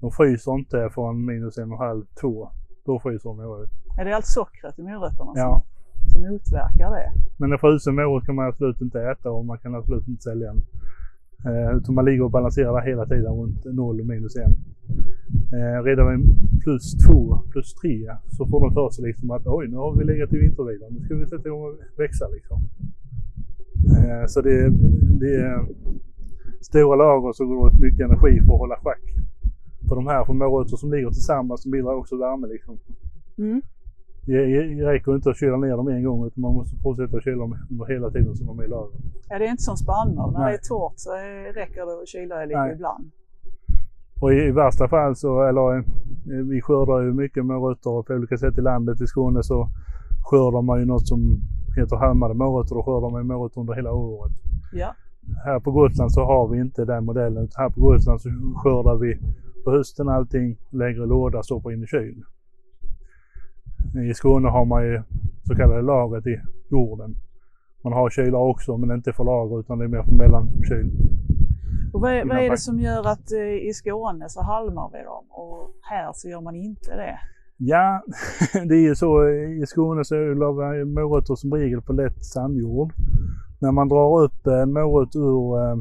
De 0.00 0.10
fryser 0.10 0.54
inte 0.54 0.90
från 0.94 1.24
minus 1.24 1.58
en 1.58 1.72
och 1.72 1.82
en 1.82 1.86
halv, 1.88 2.04
två. 2.20 2.48
Då 2.84 3.00
fryser 3.00 3.28
de 3.28 3.36
morot. 3.36 3.70
Är 3.98 4.04
det 4.04 4.16
allt 4.16 4.26
sockret 4.26 4.78
i 4.78 4.82
morötterna 4.82 5.32
Ja. 5.34 5.62
som, 6.02 6.22
som 6.22 6.30
motverkar 6.32 6.90
det? 6.90 7.12
Men 7.36 7.52
en 7.52 7.58
frusen 7.58 7.94
morot 7.94 8.26
kan 8.26 8.34
man 8.34 8.46
absolut 8.48 8.80
inte 8.80 9.02
äta 9.02 9.30
och 9.30 9.44
man 9.44 9.58
kan 9.58 9.74
absolut 9.74 10.08
inte 10.08 10.22
sälja 10.22 10.46
den. 10.52 10.62
Eh, 11.46 11.76
utan 11.76 11.94
man 11.94 12.04
ligger 12.04 12.22
och 12.24 12.30
balanserar 12.30 12.80
hela 12.80 13.06
tiden 13.06 13.32
runt 13.32 13.64
0 13.64 14.00
och 14.00 14.06
minus 14.06 14.36
1. 14.36 14.42
Eh, 15.52 15.82
redan 15.82 16.06
vid 16.10 16.60
plus 16.62 16.96
2, 17.06 17.38
plus 17.50 17.74
3 17.74 18.10
så 18.28 18.46
får 18.46 18.60
de 18.60 18.74
för 18.74 18.90
sig 18.90 19.04
liksom 19.04 19.30
att 19.30 19.46
oj 19.46 19.68
nu 19.68 19.76
har 19.76 19.96
vi 19.96 20.04
legat 20.04 20.32
i 20.32 20.38
vintervila, 20.38 20.86
nu 20.90 21.00
ska 21.04 21.14
vi 21.14 21.26
sätta 21.26 21.48
igång 21.48 21.62
och 21.62 21.74
växa 21.98 22.28
liksom. 22.28 22.58
Eh, 23.98 24.26
så 24.26 24.40
det, 24.40 24.70
det 25.20 25.34
är 25.34 25.66
stora 26.60 26.96
lager 26.96 27.32
så 27.32 27.46
går 27.46 27.56
åt 27.56 27.80
mycket 27.80 28.00
energi 28.00 28.40
för 28.46 28.54
att 28.54 28.60
hålla 28.60 28.76
schack. 28.76 29.02
För 29.88 29.94
de 29.94 30.06
här 30.06 30.24
för 30.24 30.32
morötter 30.32 30.76
som 30.76 30.92
ligger 30.92 31.10
tillsammans 31.10 31.62
de 31.64 31.70
bildar 31.70 31.92
också 31.92 32.16
värme 32.16 32.46
liksom. 32.46 32.78
Mm. 33.38 33.62
Det 34.26 34.38
räcker 34.92 35.14
inte 35.14 35.30
att 35.30 35.36
kyla 35.36 35.56
ner 35.56 35.76
dem 35.76 35.88
en 35.88 36.04
gång 36.04 36.26
utan 36.26 36.40
man 36.40 36.54
måste 36.54 36.76
fortsätta 36.76 37.16
att 37.16 37.24
kyla 37.24 37.36
dem 37.36 37.56
hela 37.88 38.10
tiden 38.10 38.36
som 38.36 38.46
de 38.46 38.58
är 38.58 38.64
i 38.64 38.68
lager. 38.68 38.98
Ja, 39.28 39.38
det 39.38 39.46
är 39.46 39.50
inte 39.50 39.62
som 39.62 39.76
spannmål. 39.76 40.32
När 40.32 40.40
Nej. 40.40 40.52
det 40.52 40.56
är 40.58 40.68
torrt 40.68 40.94
så 40.96 41.10
räcker 41.54 41.86
det 41.86 42.02
att 42.02 42.08
kyla 42.08 42.44
lite 42.44 42.60
Nej. 42.60 42.72
ibland. 42.72 43.10
Och 44.22 44.32
i, 44.32 44.36
i 44.36 44.50
värsta 44.50 44.88
fall 44.88 45.16
så, 45.16 45.42
eller 45.42 45.76
eh, 45.76 45.84
vi 46.50 46.60
skördar 46.60 47.00
ju 47.02 47.12
mycket 47.12 47.44
morötter 47.44 48.02
på 48.02 48.14
olika 48.14 48.36
sätt 48.36 48.58
i 48.58 48.60
landet. 48.60 49.00
I 49.00 49.06
Skåne 49.06 49.42
så 49.42 49.68
skördar 50.24 50.62
man 50.62 50.80
ju 50.80 50.86
något 50.86 51.08
som 51.08 51.40
heter 51.76 51.96
halmade 51.96 52.34
morötter. 52.34 52.74
Då 52.74 52.82
skördar 52.82 53.10
man 53.10 53.26
morötter 53.26 53.60
under 53.60 53.74
hela 53.74 53.92
året. 53.92 54.32
Ja. 54.72 54.94
Här 55.44 55.60
på 55.60 55.70
Gotland 55.70 56.12
så 56.12 56.24
har 56.24 56.48
vi 56.48 56.60
inte 56.60 56.84
den 56.84 57.04
modellen. 57.04 57.48
Här 57.56 57.70
på 57.70 57.80
Gotland 57.80 58.20
så 58.20 58.28
skördar 58.56 58.96
vi 58.96 59.18
på 59.64 59.70
hösten 59.70 60.08
allting, 60.08 60.56
lägger 60.70 61.04
i 61.04 61.06
låda, 61.06 61.42
stoppar 61.42 61.72
in 61.72 61.82
i 61.82 61.86
kyl. 61.86 62.22
I 64.10 64.14
Skåne 64.14 64.48
har 64.48 64.64
man 64.64 64.82
ju 64.84 65.02
så 65.44 65.54
kallade 65.54 65.82
lagret 65.82 66.26
i 66.26 66.40
jorden. 66.70 67.16
Man 67.84 67.92
har 67.92 68.10
kylar 68.10 68.38
också 68.38 68.76
men 68.76 68.96
inte 68.96 69.12
för 69.12 69.24
lager 69.24 69.60
utan 69.60 69.78
det 69.78 69.84
är 69.84 69.88
mer 69.88 70.02
för 70.02 70.12
mellankyl. 70.12 70.90
Och 71.92 72.00
vad 72.00 72.12
är, 72.12 72.24
vad 72.24 72.38
är 72.38 72.50
det 72.50 72.58
som 72.58 72.80
gör 72.80 73.06
att 73.06 73.32
eh, 73.32 73.68
i 73.68 73.72
Skåne 73.74 74.28
så 74.28 74.42
halmar 74.42 74.90
vi 74.92 75.04
dem 75.04 75.24
och 75.30 75.70
här 75.80 76.12
så 76.14 76.28
gör 76.28 76.40
man 76.40 76.56
inte 76.56 76.96
det? 76.96 77.18
Ja, 77.56 78.02
det 78.52 78.74
är 78.74 78.82
ju 78.82 78.94
så 78.94 79.28
i 79.28 79.64
Skåne 79.66 80.04
så 80.04 80.14
lagar 80.14 80.84
morötter 80.84 81.34
som 81.34 81.54
regel 81.54 81.82
på 81.82 81.92
lätt 81.92 82.24
sandjord. 82.24 82.92
När 83.60 83.72
man 83.72 83.88
drar 83.88 84.22
upp 84.22 84.46
en 84.46 84.72
morot 84.72 85.16
ur 85.16 85.58
eh, 85.58 85.76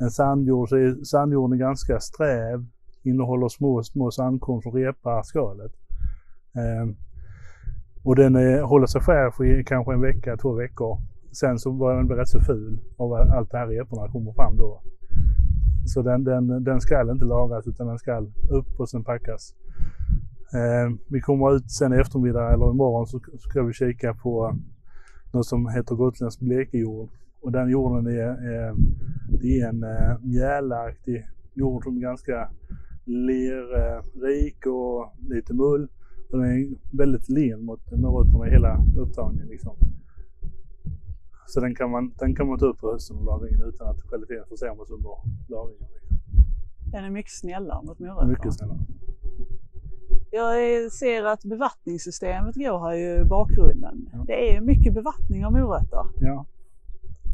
en 0.00 0.10
sandjord 0.10 0.68
så 0.68 0.76
är 0.76 1.04
sandjorden 1.04 1.58
ganska 1.58 2.00
sträv, 2.00 2.66
innehåller 3.02 3.48
små, 3.48 3.82
små 3.82 4.10
sandkorn 4.10 4.62
som 4.62 4.72
repar 4.72 5.22
skalet. 5.22 5.72
Eh, 6.54 6.94
och 8.04 8.16
den 8.16 8.34
håller 8.62 8.86
sig 8.86 9.00
fräsch 9.00 9.40
i 9.40 9.64
kanske 9.64 9.92
en 9.92 10.00
vecka, 10.00 10.36
två 10.36 10.52
veckor. 10.52 10.98
Sen 11.32 11.58
så 11.58 11.72
börjar 11.72 11.96
den 11.96 12.06
bli 12.06 12.16
rätt 12.16 12.28
så 12.28 12.40
ful 12.40 12.78
av 12.96 13.12
allt 13.12 13.50
det 13.50 13.58
här 13.58 13.66
reporna 13.66 14.12
kommer 14.12 14.32
fram 14.32 14.56
då. 14.56 14.80
Så 15.86 16.02
den, 16.02 16.24
den, 16.24 16.64
den 16.64 16.80
ska 16.80 17.12
inte 17.12 17.24
lagras 17.24 17.66
utan 17.66 17.86
den 17.86 17.98
ska 17.98 18.20
upp 18.50 18.80
och 18.80 18.88
sen 18.88 19.04
packas. 19.04 19.54
Eh, 20.52 20.96
vi 21.08 21.20
kommer 21.20 21.56
ut 21.56 21.70
sen 21.70 21.92
i 21.92 21.96
eftermiddag 21.96 22.52
eller 22.52 22.70
imorgon 22.70 23.06
så 23.06 23.20
ska 23.38 23.62
vi 23.62 23.72
kika 23.72 24.14
på 24.14 24.56
något 25.32 25.46
som 25.46 25.68
heter 25.68 25.94
gotländsk 25.94 26.40
blekejord. 26.40 27.10
Och 27.40 27.52
den 27.52 27.70
jorden 27.70 28.06
är, 28.06 28.52
är, 28.52 28.74
det 29.40 29.60
är 29.60 29.68
en 29.68 29.82
eh, 29.82 30.18
mjälaktig 30.22 31.26
jord 31.54 31.84
som 31.84 31.96
är 31.96 32.00
ganska 32.00 32.48
lerrik 33.04 34.66
och 34.66 35.12
lite 35.28 35.54
mull. 35.54 35.88
Och 36.30 36.38
den 36.38 36.50
är 36.50 36.96
väldigt 36.96 37.28
len 37.28 37.64
mot 37.64 37.90
morötterna 37.90 38.48
i 38.48 38.50
hela 38.50 38.84
upptagningen. 38.96 39.48
Liksom. 39.48 39.76
Så 41.52 41.60
den 41.60 41.74
kan, 41.74 41.90
man, 41.90 42.12
den 42.18 42.34
kan 42.34 42.48
man 42.48 42.58
ta 42.58 42.66
upp 42.66 42.78
på 42.78 42.92
hösten 42.92 43.16
och 43.16 43.24
laga 43.24 43.48
in 43.48 43.62
utan 43.62 43.88
att 43.88 44.08
kvaliteten 44.08 44.44
försämras 44.48 44.90
under 44.90 45.10
lagringen. 45.48 45.88
Liksom. 45.94 46.16
Den 46.92 47.04
är 47.04 47.10
mycket 47.10 47.32
snällare 47.32 47.82
mot 47.86 47.98
morötterna. 47.98 48.28
Mycket 48.28 48.54
snällare. 48.54 48.78
Jag 50.30 50.92
ser 50.92 51.24
att 51.24 51.44
bevattningssystemet 51.44 52.54
går 52.54 52.78
här 52.78 52.94
i 52.94 53.24
bakgrunden. 53.24 54.08
Ja. 54.12 54.24
Det 54.26 54.56
är 54.56 54.60
mycket 54.60 54.94
bevattning 54.94 55.46
av 55.46 55.52
morötter. 55.52 56.04
Ja. 56.20 56.46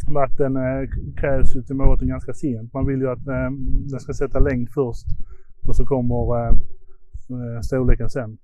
Vatten 0.08 0.56
eh, 0.56 0.88
krävs 1.16 1.56
ju 1.56 1.62
till 1.62 1.76
morötten 1.76 2.08
ganska 2.08 2.32
sent. 2.32 2.72
Man 2.72 2.86
vill 2.86 3.00
ju 3.00 3.10
att 3.10 3.26
eh, 3.26 3.50
den 3.90 4.00
ska 4.00 4.12
sätta 4.12 4.38
längd 4.38 4.70
först 4.70 5.06
och 5.68 5.76
så 5.76 5.86
kommer 5.86 6.48
eh, 6.48 7.60
storleken 7.60 8.10
sen. 8.10 8.38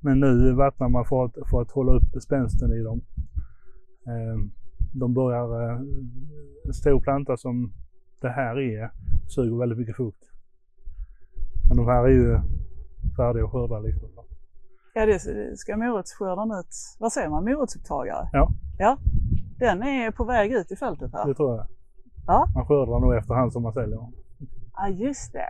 Men 0.00 0.20
nu 0.20 0.52
vattnar 0.52 0.88
man 0.88 1.04
för 1.04 1.24
att, 1.24 1.48
för 1.50 1.62
att 1.62 1.70
hålla 1.70 1.92
upp 1.92 2.22
spänsten 2.22 2.72
i 2.72 2.82
dem. 2.82 3.00
Eh, 4.10 4.36
de 4.92 5.14
börjar, 5.14 5.70
eh, 5.70 5.80
en 6.64 6.74
stor 6.74 7.00
planta 7.00 7.36
som 7.36 7.72
det 8.20 8.28
här 8.28 8.58
är 8.60 8.90
suger 9.28 9.58
väldigt 9.58 9.78
mycket 9.78 9.96
fukt. 9.96 10.24
Men 11.68 11.76
de 11.76 11.86
här 11.86 12.04
är 12.04 12.08
ju 12.08 12.40
färdiga 13.16 13.44
att 13.44 13.50
skörda 13.50 13.78
liksom. 13.78 14.08
Ja, 14.94 15.06
det 15.06 15.18
ska 15.58 15.76
morotsskörden 15.76 16.58
ut. 16.58 16.66
Vad 16.98 17.12
säger 17.12 17.28
man? 17.28 17.44
Morotsupptagare? 17.44 18.28
Ja. 18.32 18.48
Ja. 18.78 18.98
Den 19.58 19.82
är 19.82 20.10
på 20.10 20.24
väg 20.24 20.52
ut 20.52 20.70
i 20.72 20.76
fältet 20.76 21.12
här. 21.12 21.26
Det 21.28 21.34
tror 21.34 21.56
jag. 21.56 21.66
Ja. 22.26 22.46
Man 22.54 22.66
skördar 22.66 23.00
nog 23.00 23.14
efterhand 23.14 23.52
som 23.52 23.62
man 23.62 23.72
säljer. 23.72 23.98
Ja, 24.76 24.88
just 24.88 25.32
det. 25.32 25.46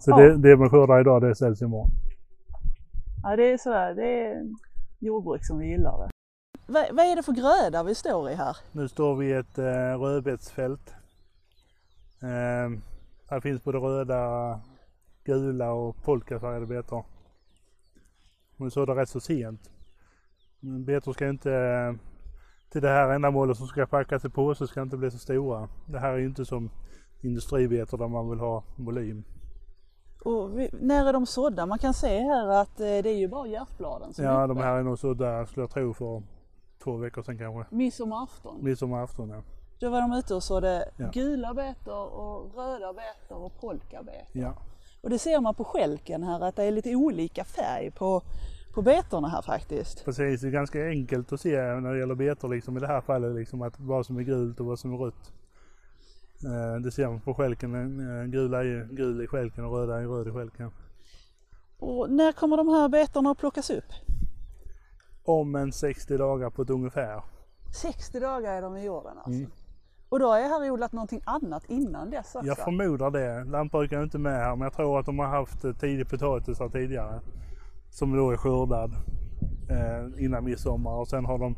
Så 0.00 0.10
Ja. 0.10 0.16
det, 0.16 0.36
det 0.36 0.56
man 0.56 0.70
skördar 0.70 1.00
idag 1.00 1.22
det 1.22 1.34
säljs 1.34 1.62
imorgon. 1.62 1.90
Ja, 3.22 3.36
det 3.36 3.52
är 3.52 3.58
sådär. 3.58 3.94
Det 3.94 4.26
är 4.26 4.42
jordbruk 5.04 5.46
som 5.46 5.58
vi 5.58 5.66
gillar 5.66 5.98
det. 5.98 6.10
Vad, 6.66 6.86
vad 6.92 7.06
är 7.06 7.16
det 7.16 7.22
för 7.22 7.32
gröda 7.32 7.82
vi 7.82 7.94
står 7.94 8.30
i 8.30 8.34
här? 8.34 8.56
Nu 8.72 8.88
står 8.88 9.16
vi 9.16 9.26
i 9.26 9.32
ett 9.32 9.58
eh, 9.58 10.00
rödbetsfält. 10.00 10.94
Eh, 12.22 12.80
här 13.30 13.40
finns 13.40 13.64
både 13.64 13.78
röda, 13.78 14.60
gula 15.24 15.72
och 15.72 15.96
polkafärgade 16.04 16.66
betor. 16.66 17.04
Och 18.56 18.66
vi 18.66 18.70
sådde 18.70 18.94
rätt 18.94 19.08
så 19.08 19.20
sent. 19.20 19.70
Betor 20.60 21.12
ska 21.12 21.28
inte, 21.28 21.52
eh, 21.52 21.94
till 22.72 22.82
det 22.82 22.88
här 22.88 23.08
ändamålet 23.08 23.56
som 23.56 23.66
ska 23.66 23.86
packas 23.86 24.24
i 24.24 24.28
påse 24.28 24.66
ska 24.66 24.82
inte 24.82 24.96
bli 24.96 25.10
så 25.10 25.18
stora. 25.18 25.68
Det 25.86 25.98
här 25.98 26.12
är 26.12 26.18
ju 26.18 26.26
inte 26.26 26.44
som 26.44 26.70
industribetor 27.20 27.98
där 27.98 28.08
man 28.08 28.30
vill 28.30 28.38
ha 28.38 28.64
volym. 28.76 29.24
Och 30.24 30.58
vi, 30.58 30.70
när 30.80 31.06
är 31.08 31.12
de 31.12 31.26
sådda? 31.26 31.66
Man 31.66 31.78
kan 31.78 31.94
se 31.94 32.18
här 32.18 32.48
att 32.48 32.80
eh, 32.80 32.84
det 32.86 33.08
är 33.08 33.16
ju 33.18 33.28
bara 33.28 33.46
hjärtbladen 33.46 34.14
som 34.14 34.24
Ja, 34.24 34.46
de 34.46 34.56
här 34.56 34.76
är 34.76 34.82
nog 34.82 34.98
sådda 34.98 35.46
skulle 35.46 35.62
jag 35.62 35.70
tro 35.70 35.94
för 35.94 36.22
två 36.84 36.96
veckor 36.96 37.22
sedan 37.22 37.38
kanske. 37.38 37.74
Midsommarafton. 37.76 38.58
Midsommarafton 38.64 39.28
ja. 39.30 39.42
Då 39.80 39.90
var 39.90 40.00
de 40.00 40.12
ute 40.12 40.34
och 40.34 40.42
sådde 40.42 40.88
Ja. 40.96 41.10
gula 41.12 41.54
betor 41.54 42.12
och 42.14 42.54
röda 42.56 42.92
betor 42.92 43.44
och 43.44 43.60
polkabetor. 43.60 44.26
ja. 44.32 44.54
Och 45.02 45.10
det 45.10 45.18
ser 45.18 45.40
man 45.40 45.54
på 45.54 45.64
skälken 45.64 46.22
här 46.22 46.40
att 46.40 46.56
det 46.56 46.62
är 46.64 46.70
lite 46.70 46.94
olika 46.96 47.44
färg 47.44 47.90
på, 47.90 48.22
på 48.74 48.82
betorna 48.82 49.28
här 49.28 49.42
faktiskt. 49.42 50.04
Precis, 50.04 50.40
det 50.40 50.46
är 50.48 50.50
ganska 50.50 50.86
enkelt 50.86 51.32
att 51.32 51.40
se 51.40 51.56
när 51.56 51.92
det 51.92 51.98
gäller 51.98 52.14
betor 52.14 52.48
liksom 52.48 52.76
i 52.76 52.80
det 52.80 52.86
här 52.86 53.00
fallet 53.00 53.34
liksom 53.34 53.62
att 53.62 53.80
vad 53.80 54.06
som 54.06 54.16
är 54.18 54.22
gult 54.22 54.60
och 54.60 54.66
vad 54.66 54.78
som 54.78 54.94
är 54.94 54.98
rött. 54.98 55.32
Eh, 56.44 56.80
Det 56.82 56.90
ser 56.90 57.08
man 57.08 57.20
på 57.20 57.34
skälken, 57.34 57.74
eh, 58.00 58.24
gula 58.24 58.64
är 58.64 58.88
gul 58.92 59.22
i 59.24 59.26
skälken 59.26 59.64
och 59.64 59.72
röda 59.72 60.00
är 60.00 60.06
röd 60.06 60.28
i 60.28 60.30
skälken. 60.30 60.70
Och 61.78 62.10
när 62.10 62.32
kommer 62.32 62.56
de 62.56 62.68
här 62.68 62.88
betorna 62.88 63.30
att 63.30 63.38
plockas 63.38 63.70
upp? 63.70 63.92
Om 65.24 65.54
en 65.54 65.72
60 65.72 66.16
dagar 66.16 66.50
på 66.50 66.62
ett 66.62 66.70
ungefär. 66.70 67.22
60 67.82 68.20
dagar 68.20 68.52
är 68.52 68.62
de 68.62 68.76
i 68.76 68.84
jorden 68.84 69.12
alltså. 69.16 69.30
Mm. 69.30 69.50
Och 70.08 70.18
då 70.18 70.26
har 70.28 70.38
jag 70.38 70.48
här 70.48 70.70
odlat 70.70 70.92
någonting 70.92 71.20
annat 71.24 71.64
innan 71.68 72.10
dess 72.10 72.34
också? 72.34 72.46
Jag 72.46 72.58
förmodar 72.58 73.10
det. 73.10 73.44
Lantbrukaren 73.44 74.00
är 74.00 74.04
inte 74.04 74.18
med 74.18 74.36
här 74.36 74.56
men 74.56 74.60
jag 74.64 74.72
tror 74.72 75.00
att 75.00 75.06
de 75.06 75.18
har 75.18 75.26
haft 75.26 75.64
eh, 75.64 75.72
tidig 75.72 76.08
potatis 76.08 76.58
här 76.60 76.68
tidigare. 76.68 77.20
Som 77.90 78.16
då 78.16 78.30
är 78.30 78.36
skördad 78.36 78.92
eh, 79.70 80.24
innan 80.24 80.44
midsommar 80.44 80.92
och 80.92 81.08
sen 81.08 81.24
har 81.24 81.38
de 81.38 81.56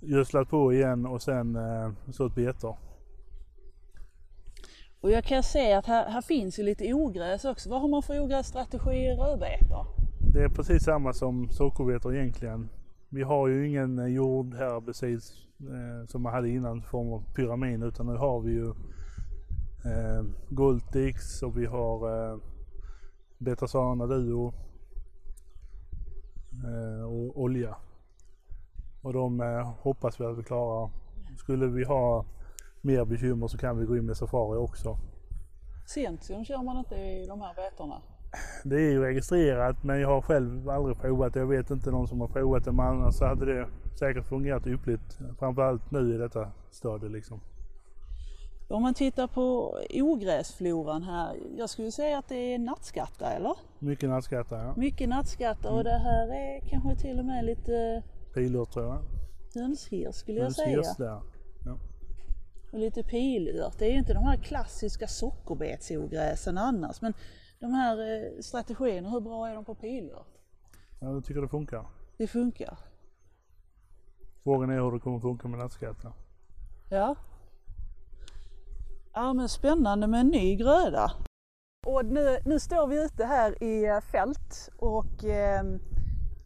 gödslat 0.00 0.48
på 0.48 0.72
igen 0.72 1.06
och 1.06 1.22
sen 1.22 1.56
eh, 1.56 1.90
sått 2.10 2.34
betor. 2.34 2.76
Och 5.02 5.10
jag 5.10 5.24
kan 5.24 5.42
se 5.42 5.72
att 5.72 5.86
här, 5.86 6.10
här 6.10 6.20
finns 6.20 6.58
ju 6.58 6.62
lite 6.62 6.94
ogräs 6.94 7.44
också. 7.44 7.70
Vad 7.70 7.80
har 7.80 7.88
man 7.88 8.02
för 8.02 8.20
ogrässtrategi 8.20 8.90
i 8.90 9.14
rödbetor? 9.14 9.86
Det 10.34 10.42
är 10.42 10.48
precis 10.48 10.84
samma 10.84 11.12
som 11.12 11.48
sockerbetor 11.50 12.14
egentligen. 12.14 12.68
Vi 13.08 13.22
har 13.22 13.48
ju 13.48 13.68
ingen 13.68 13.98
eh, 13.98 14.06
jordherbicid 14.06 15.20
eh, 15.60 16.06
som 16.08 16.22
man 16.22 16.32
hade 16.32 16.48
innan 16.48 16.78
i 16.78 16.82
form 16.82 17.12
av 17.12 17.34
pyramin 17.34 17.82
utan 17.82 18.06
nu 18.06 18.16
har 18.16 18.40
vi 18.40 18.52
ju 18.52 18.68
eh, 19.84 20.24
Gultix 20.48 21.42
och 21.42 21.58
vi 21.58 21.66
har 21.66 22.30
eh, 22.32 22.38
Betasana 23.38 24.06
Duo 24.06 24.54
eh, 26.64 27.04
och 27.04 27.40
olja. 27.40 27.76
Och 29.02 29.12
de 29.12 29.40
eh, 29.40 29.72
hoppas 29.80 30.20
vi 30.20 30.24
att 30.24 30.38
vi 30.38 30.42
klarar. 30.42 30.90
Skulle 31.38 31.66
vi 31.66 31.84
ha 31.84 32.24
mer 32.82 33.04
bekymmer 33.04 33.48
så 33.48 33.58
kan 33.58 33.78
vi 33.78 33.86
gå 33.86 33.96
in 33.96 34.06
med 34.06 34.16
Safari 34.16 34.58
också. 34.58 34.98
Centium 35.86 36.44
kör 36.44 36.62
man 36.62 36.78
inte 36.78 36.94
i 36.94 37.26
de 37.28 37.40
här 37.40 37.54
betorna? 37.54 38.02
Det 38.64 38.76
är 38.76 38.90
ju 38.90 39.00
registrerat 39.02 39.84
men 39.84 40.00
jag 40.00 40.08
har 40.08 40.22
själv 40.22 40.68
aldrig 40.68 40.98
provat 41.00 41.34
det. 41.34 41.40
Jag 41.40 41.46
vet 41.46 41.70
inte 41.70 41.90
någon 41.90 42.08
som 42.08 42.20
har 42.20 42.28
provat 42.28 42.64
det 42.64 42.72
men 42.72 42.86
annars 42.86 43.14
så 43.14 43.24
hade 43.26 43.54
det 43.54 43.68
säkert 43.98 44.24
fungerat 44.28 44.66
yppligt. 44.66 45.18
Framförallt 45.38 45.90
nu 45.90 46.14
i 46.14 46.18
detta 46.18 46.50
stadie 46.70 47.08
liksom. 47.08 47.40
Om 48.68 48.82
man 48.82 48.94
tittar 48.94 49.26
på 49.26 49.76
ogräsfloran 49.94 51.02
här. 51.02 51.36
Jag 51.56 51.70
skulle 51.70 51.92
säga 51.92 52.18
att 52.18 52.28
det 52.28 52.54
är 52.54 52.58
nattskatta 52.58 53.30
eller? 53.32 53.52
Mycket 53.78 54.08
nattskatta 54.08 54.56
ja. 54.58 54.74
Mycket 54.76 55.08
nattskatta 55.08 55.70
och 55.70 55.84
det 55.84 55.98
här 55.98 56.28
är 56.28 56.60
kanske 56.68 56.96
till 56.96 57.18
och 57.18 57.24
med 57.24 57.44
lite 57.44 58.02
Pilört 58.34 58.72
tror 58.72 58.84
jag. 58.84 59.02
hönshirs 59.62 60.14
skulle 60.14 60.38
jag 60.38 60.44
Hönshirs 60.44 60.86
säga. 60.96 61.08
där. 61.10 61.20
Och 62.72 62.78
lite 62.78 63.02
pilört. 63.02 63.78
Det 63.78 63.86
är 63.86 63.90
ju 63.90 63.98
inte 63.98 64.14
de 64.14 64.24
här 64.24 64.36
klassiska 64.36 65.06
sockerbetsogräsen 65.06 66.58
annars 66.58 67.02
men 67.02 67.14
de 67.58 67.72
här 67.72 67.98
eh, 67.98 68.40
strategierna, 68.40 69.10
hur 69.10 69.20
bra 69.20 69.48
är 69.48 69.54
de 69.54 69.64
på 69.64 69.74
pilört? 69.74 70.38
Ja, 71.00 71.12
jag 71.12 71.24
tycker 71.24 71.40
det 71.40 71.48
funkar. 71.48 71.86
Det 72.18 72.26
funkar. 72.26 72.78
Frågan 74.44 74.70
är 74.70 74.80
hur 74.80 74.92
det 74.92 75.00
kommer 75.00 75.20
funka 75.20 75.48
med 75.48 75.58
nattskatta. 75.58 76.12
Ja. 76.90 77.16
Ja 79.12 79.32
men 79.32 79.48
spännande 79.48 80.06
med 80.06 80.20
en 80.20 80.28
ny 80.28 80.56
gröda. 80.56 81.12
Och 81.86 82.04
nu, 82.04 82.38
nu 82.44 82.60
står 82.60 82.86
vi 82.86 83.04
ute 83.04 83.24
här 83.24 83.62
i 83.62 83.84
eh, 83.84 84.00
fält 84.00 84.70
och 84.78 85.24
eh, 85.24 85.64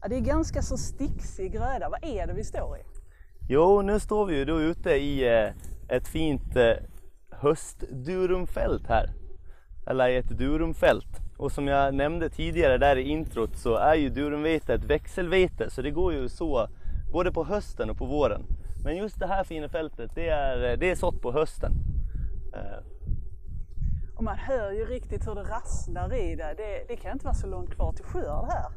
det 0.09 0.17
är 0.17 0.21
ganska 0.21 0.63
så 0.63 0.77
sticksig 0.77 1.53
gröda. 1.53 1.89
Vad 1.89 2.05
är 2.05 2.27
det 2.27 2.35
vi 2.35 2.45
står 2.45 2.79
i? 2.79 2.81
Jo, 3.49 3.83
nu 3.83 4.01
står 4.01 4.27
vi 4.27 4.37
ju 4.37 4.45
då 4.45 4.61
ute 4.61 4.91
i 4.91 5.39
eh, 5.43 5.51
ett 5.89 6.09
fint 6.09 6.57
eh, 6.57 6.73
höstdurumfält 7.31 8.87
här. 8.87 9.11
Eller 9.87 10.09
ett 10.11 10.39
durumfält. 10.39 11.21
Och 11.37 11.53
som 11.53 11.69
jag 11.69 11.95
nämnde 11.95 12.29
tidigare 12.29 12.79
där 12.79 12.97
i 12.97 13.03
introt 13.03 13.57
så 13.57 13.77
är 13.77 13.95
ju 13.95 14.09
durumvete 14.09 14.75
ett 14.75 14.85
växelvete 14.85 15.71
så 15.71 15.83
det 15.83 15.91
går 15.91 16.13
ju 16.13 16.29
så 16.29 16.69
både 17.13 17.33
på 17.33 17.45
hösten 17.45 17.91
och 17.91 17.99
på 17.99 18.07
våren. 18.07 18.43
Men 18.85 18.97
just 18.97 19.19
det 19.19 19.27
här 19.27 19.45
fina 19.45 19.69
fältet 19.69 20.11
det 20.15 20.29
är, 20.29 20.71
eh, 20.73 20.79
det 20.79 20.91
är 20.91 20.95
sått 20.97 21.23
på 21.23 21.33
hösten. 21.33 21.73
Eh, 22.55 22.83
Och 24.17 24.25
man 24.25 24.39
hör 24.39 24.73
ju 24.73 24.85
riktigt 24.85 25.27
hur 25.29 25.35
det 25.35 25.43
rasslar 25.43 26.15
i 26.15 26.35
det. 26.37 26.55
Det, 26.57 26.85
det 26.89 26.97
kan 26.97 27.13
inte 27.13 27.25
vara 27.25 27.35
så 27.35 27.47
långt 27.47 27.71
kvar 27.75 27.93
till 27.93 28.05
skörd 28.05 28.45
här. 28.49 28.71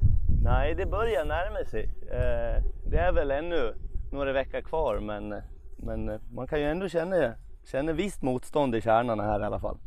Nej, 0.43 0.75
det 0.75 0.85
börjar 0.85 1.25
närma 1.25 1.65
sig. 1.65 1.83
Eh, 2.11 2.63
det 2.85 2.97
är 2.97 3.11
väl 3.11 3.31
ännu 3.31 3.73
några 4.11 4.33
veckor 4.33 4.61
kvar 4.61 4.99
men, 4.99 5.41
men 5.83 6.09
eh, 6.09 6.19
man 6.31 6.47
kan 6.47 6.59
ju 6.59 6.65
ändå 6.65 6.89
känna, 6.89 7.33
känna 7.63 7.93
visst 7.93 8.21
motstånd 8.21 8.75
i 8.75 8.81
kärnorna 8.81 9.23
här 9.23 9.39
i 9.39 9.43
alla 9.43 9.59
fall. 9.59 9.77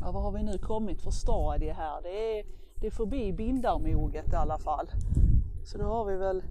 Ja, 0.00 0.10
vad 0.12 0.22
har 0.22 0.32
vi 0.32 0.42
nu 0.42 0.58
kommit 0.58 1.02
för 1.02 1.10
stadie 1.10 1.72
här? 1.72 2.02
Det 2.02 2.38
är, 2.38 2.44
det 2.80 2.86
är 2.86 2.90
förbi 2.90 3.32
bindarmoget 3.32 4.32
i 4.32 4.36
alla 4.36 4.58
fall. 4.58 4.90
Så 5.64 5.78
då 5.78 5.84
har 5.84 6.04
vi 6.04 6.16
väl 6.16 6.42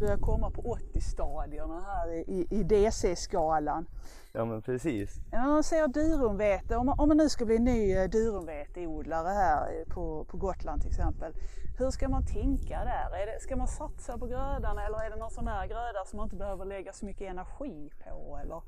börjat 0.00 0.20
komma 0.20 0.50
på 0.50 0.76
80-stadierna 0.94 1.80
här 1.86 2.12
i, 2.12 2.20
i, 2.20 2.60
i 2.60 2.62
DC-skalan. 2.62 3.86
Ja 4.32 4.44
men 4.44 4.62
precis. 4.62 5.20
Ja, 5.32 5.44
Man 5.44 5.64
säger 5.64 5.88
durumvete, 5.88 6.76
om 6.76 6.86
man, 6.86 6.98
om 6.98 7.08
man 7.08 7.16
nu 7.16 7.28
ska 7.28 7.44
bli 7.44 7.58
ny 7.58 7.96
eh, 7.96 8.10
durumveteodlare 8.10 9.28
här 9.28 9.62
eh, 9.62 9.94
på, 9.94 10.24
på 10.24 10.36
Gotland 10.36 10.80
till 10.80 10.90
exempel. 10.90 11.32
Hur 11.78 11.90
ska 11.90 12.08
man 12.08 12.26
tänka 12.26 12.84
där? 12.84 13.22
Är 13.22 13.26
det, 13.26 13.40
ska 13.40 13.56
man 13.56 13.68
satsa 13.68 14.18
på 14.18 14.26
grödan 14.26 14.78
eller 14.78 15.04
är 15.04 15.10
det 15.10 15.16
någon 15.16 15.30
sån 15.30 15.48
här 15.48 15.66
gröda 15.66 16.04
som 16.06 16.16
man 16.16 16.26
inte 16.26 16.36
behöver 16.36 16.64
lägga 16.64 16.92
så 16.92 17.06
mycket 17.06 17.30
energi 17.30 17.90
på? 18.04 18.38
Eller? 18.42 18.62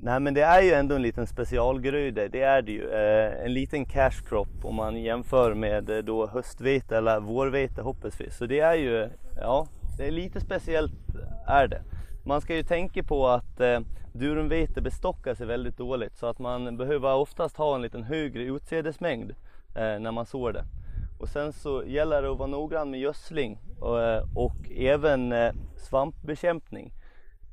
Nej 0.00 0.20
men 0.20 0.34
det 0.34 0.42
är 0.42 0.62
ju 0.62 0.72
ändå 0.72 0.94
en 0.94 1.02
liten 1.02 1.26
specialgröda, 1.26 2.28
det 2.28 2.42
är 2.42 2.62
det 2.62 2.72
ju. 2.72 2.90
Eh, 2.90 3.44
en 3.44 3.52
liten 3.52 3.84
cash 3.84 4.22
crop 4.28 4.64
om 4.64 4.74
man 4.74 4.96
jämför 4.96 5.54
med 5.54 5.90
eh, 5.90 5.98
då 5.98 6.26
höstvete 6.26 6.96
eller 6.96 7.20
vårvete 7.20 7.82
hoppas 7.82 8.20
vi. 8.20 8.30
Så 8.30 8.46
det 8.46 8.60
är 8.60 8.74
ju, 8.74 9.08
ja, 9.40 9.66
det 9.96 10.06
är 10.06 10.10
lite 10.10 10.40
speciellt 10.40 10.92
är 11.46 11.68
det. 11.68 11.82
Man 12.24 12.40
ska 12.40 12.56
ju 12.56 12.62
tänka 12.62 13.02
på 13.02 13.28
att 13.28 13.60
eh, 13.60 13.80
durumvete 14.12 14.80
bestockar 14.80 15.34
sig 15.34 15.46
väldigt 15.46 15.76
dåligt 15.76 16.16
så 16.16 16.26
att 16.26 16.38
man 16.38 16.76
behöver 16.76 17.14
oftast 17.14 17.56
ha 17.56 17.74
en 17.74 17.82
liten 17.82 18.02
högre 18.02 18.42
utsädesmängd 18.42 19.30
eh, 19.74 19.98
när 20.00 20.12
man 20.12 20.26
sår 20.26 20.52
det. 20.52 20.64
Och 21.20 21.28
sen 21.28 21.52
så 21.52 21.84
gäller 21.84 22.22
det 22.22 22.30
att 22.32 22.38
vara 22.38 22.48
noggrann 22.48 22.90
med 22.90 23.00
gödsling 23.00 23.58
och, 23.80 24.02
eh, 24.02 24.24
och 24.34 24.70
även 24.70 25.32
eh, 25.32 25.52
svampbekämpning 25.76 26.92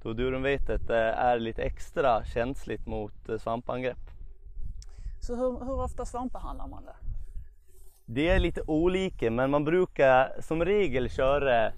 då 0.03 0.13
durumvetet 0.13 0.89
eh, 0.89 0.97
är 0.97 1.39
lite 1.39 1.61
extra 1.61 2.25
känsligt 2.25 2.87
mot 2.87 3.29
eh, 3.29 3.37
svampangrepp. 3.37 4.09
Så 5.21 5.35
hur, 5.35 5.65
hur 5.65 5.81
ofta 5.81 6.05
svampbehandlar 6.05 6.67
man 6.67 6.85
det? 6.85 7.08
Det 8.11 8.29
är 8.29 8.39
lite 8.39 8.61
olika 8.67 9.31
men 9.31 9.51
man 9.51 9.65
brukar 9.65 10.41
som 10.41 10.65
regel 10.65 11.09
köra 11.09 11.71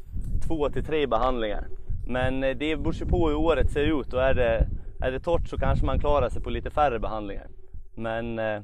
två 0.47 0.69
till 0.69 0.85
tre 0.85 1.07
behandlingar. 1.07 1.67
Men 2.07 2.43
eh, 2.43 2.57
det 2.57 2.75
beror 2.75 3.05
på 3.05 3.29
hur 3.29 3.35
året 3.35 3.71
ser 3.71 4.01
ut 4.01 4.13
och 4.13 4.23
är 4.23 4.33
det, 4.33 4.67
är 5.01 5.11
det 5.11 5.19
torrt 5.19 5.47
så 5.47 5.57
kanske 5.57 5.85
man 5.85 5.99
klarar 5.99 6.29
sig 6.29 6.41
på 6.41 6.49
lite 6.49 6.69
färre 6.69 6.99
behandlingar. 6.99 7.47
Men 7.95 8.39
eh, 8.39 8.61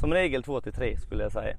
som 0.00 0.12
regel 0.12 0.42
två 0.42 0.60
till 0.60 0.72
tre 0.72 0.96
skulle 0.96 1.22
jag 1.22 1.32
säga. 1.32 1.56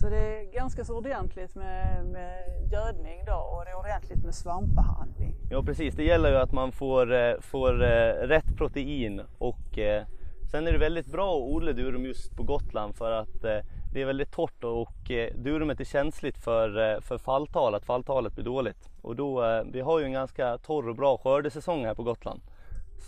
Så 0.00 0.08
det 0.08 0.40
är 0.40 0.52
ganska 0.52 0.84
så 0.84 0.98
ordentligt 0.98 1.54
med, 1.54 2.04
med 2.12 2.38
gödning 2.72 3.24
då 3.26 3.34
och 3.34 3.64
det 3.64 3.70
är 3.70 3.78
ordentligt 3.78 4.24
med 4.24 4.34
svampbehandling. 4.34 5.34
Ja 5.50 5.62
precis, 5.62 5.94
det 5.94 6.04
gäller 6.04 6.30
ju 6.30 6.36
att 6.36 6.52
man 6.52 6.72
får, 6.72 7.14
eh, 7.14 7.34
får 7.40 7.82
eh, 7.82 8.12
rätt 8.28 8.56
protein 8.56 9.20
och 9.38 9.78
eh, 9.78 10.04
sen 10.50 10.66
är 10.66 10.72
det 10.72 10.78
väldigt 10.78 11.06
bra 11.06 11.36
att 11.36 11.54
odla 11.54 11.72
durum 11.72 12.04
just 12.04 12.36
på 12.36 12.42
Gotland 12.42 12.96
för 12.96 13.12
att 13.12 13.44
eh, 13.44 13.58
det 13.92 14.02
är 14.02 14.06
väldigt 14.06 14.32
torrt 14.32 14.64
och 14.64 15.10
eh, 15.10 15.34
durumet 15.34 15.80
är 15.80 15.84
känsligt 15.84 16.38
för, 16.38 16.94
eh, 16.94 17.00
för 17.00 17.18
falltal, 17.18 17.74
att 17.74 17.84
falltalet 17.84 18.34
blir 18.34 18.44
dåligt. 18.44 18.90
Och 19.02 19.16
då, 19.16 19.62
vi 19.72 19.80
har 19.80 19.98
ju 19.98 20.04
en 20.04 20.12
ganska 20.12 20.58
torr 20.58 20.88
och 20.88 20.96
bra 20.96 21.18
skördesäsong 21.18 21.84
här 21.84 21.94
på 21.94 22.02
Gotland. 22.02 22.40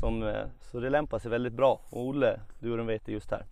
Som, 0.01 0.35
så 0.61 0.81
det 0.81 0.91
lämpar 0.91 1.19
sig 1.19 1.31
väldigt 1.31 1.53
bra 1.53 1.81
att 1.87 1.93
odla 1.93 2.35
durumvete 2.61 3.13
just 3.13 3.31
här. 3.31 3.47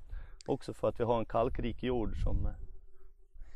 Också 0.47 0.73
för 0.73 0.89
att 0.89 1.01
vi 1.01 1.05
har 1.05 1.19
en 1.19 1.25
kalkrik 1.25 1.83
jord 1.83 2.23
som, 2.23 2.49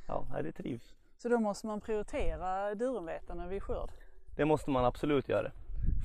ja, 0.09 0.27
det 0.43 0.53
trivs. 0.53 0.95
Så 1.19 1.29
då 1.29 1.39
måste 1.39 1.67
man 1.67 1.81
prioritera 1.81 2.75
durumvetarna 2.75 3.47
vid 3.47 3.63
skörd. 3.63 3.91
Det 4.37 4.45
måste 4.45 4.71
man 4.71 4.85
absolut 4.85 5.29
göra. 5.29 5.51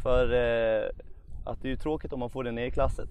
För 0.04 0.34
eh, 0.34 0.90
att 1.46 1.62
det 1.62 1.68
är 1.68 1.70
ju 1.70 1.78
tråkigt 1.78 2.14
om 2.14 2.20
man 2.20 2.30
får 2.30 2.44
det 2.44 2.52
nedklassat. 2.52 3.10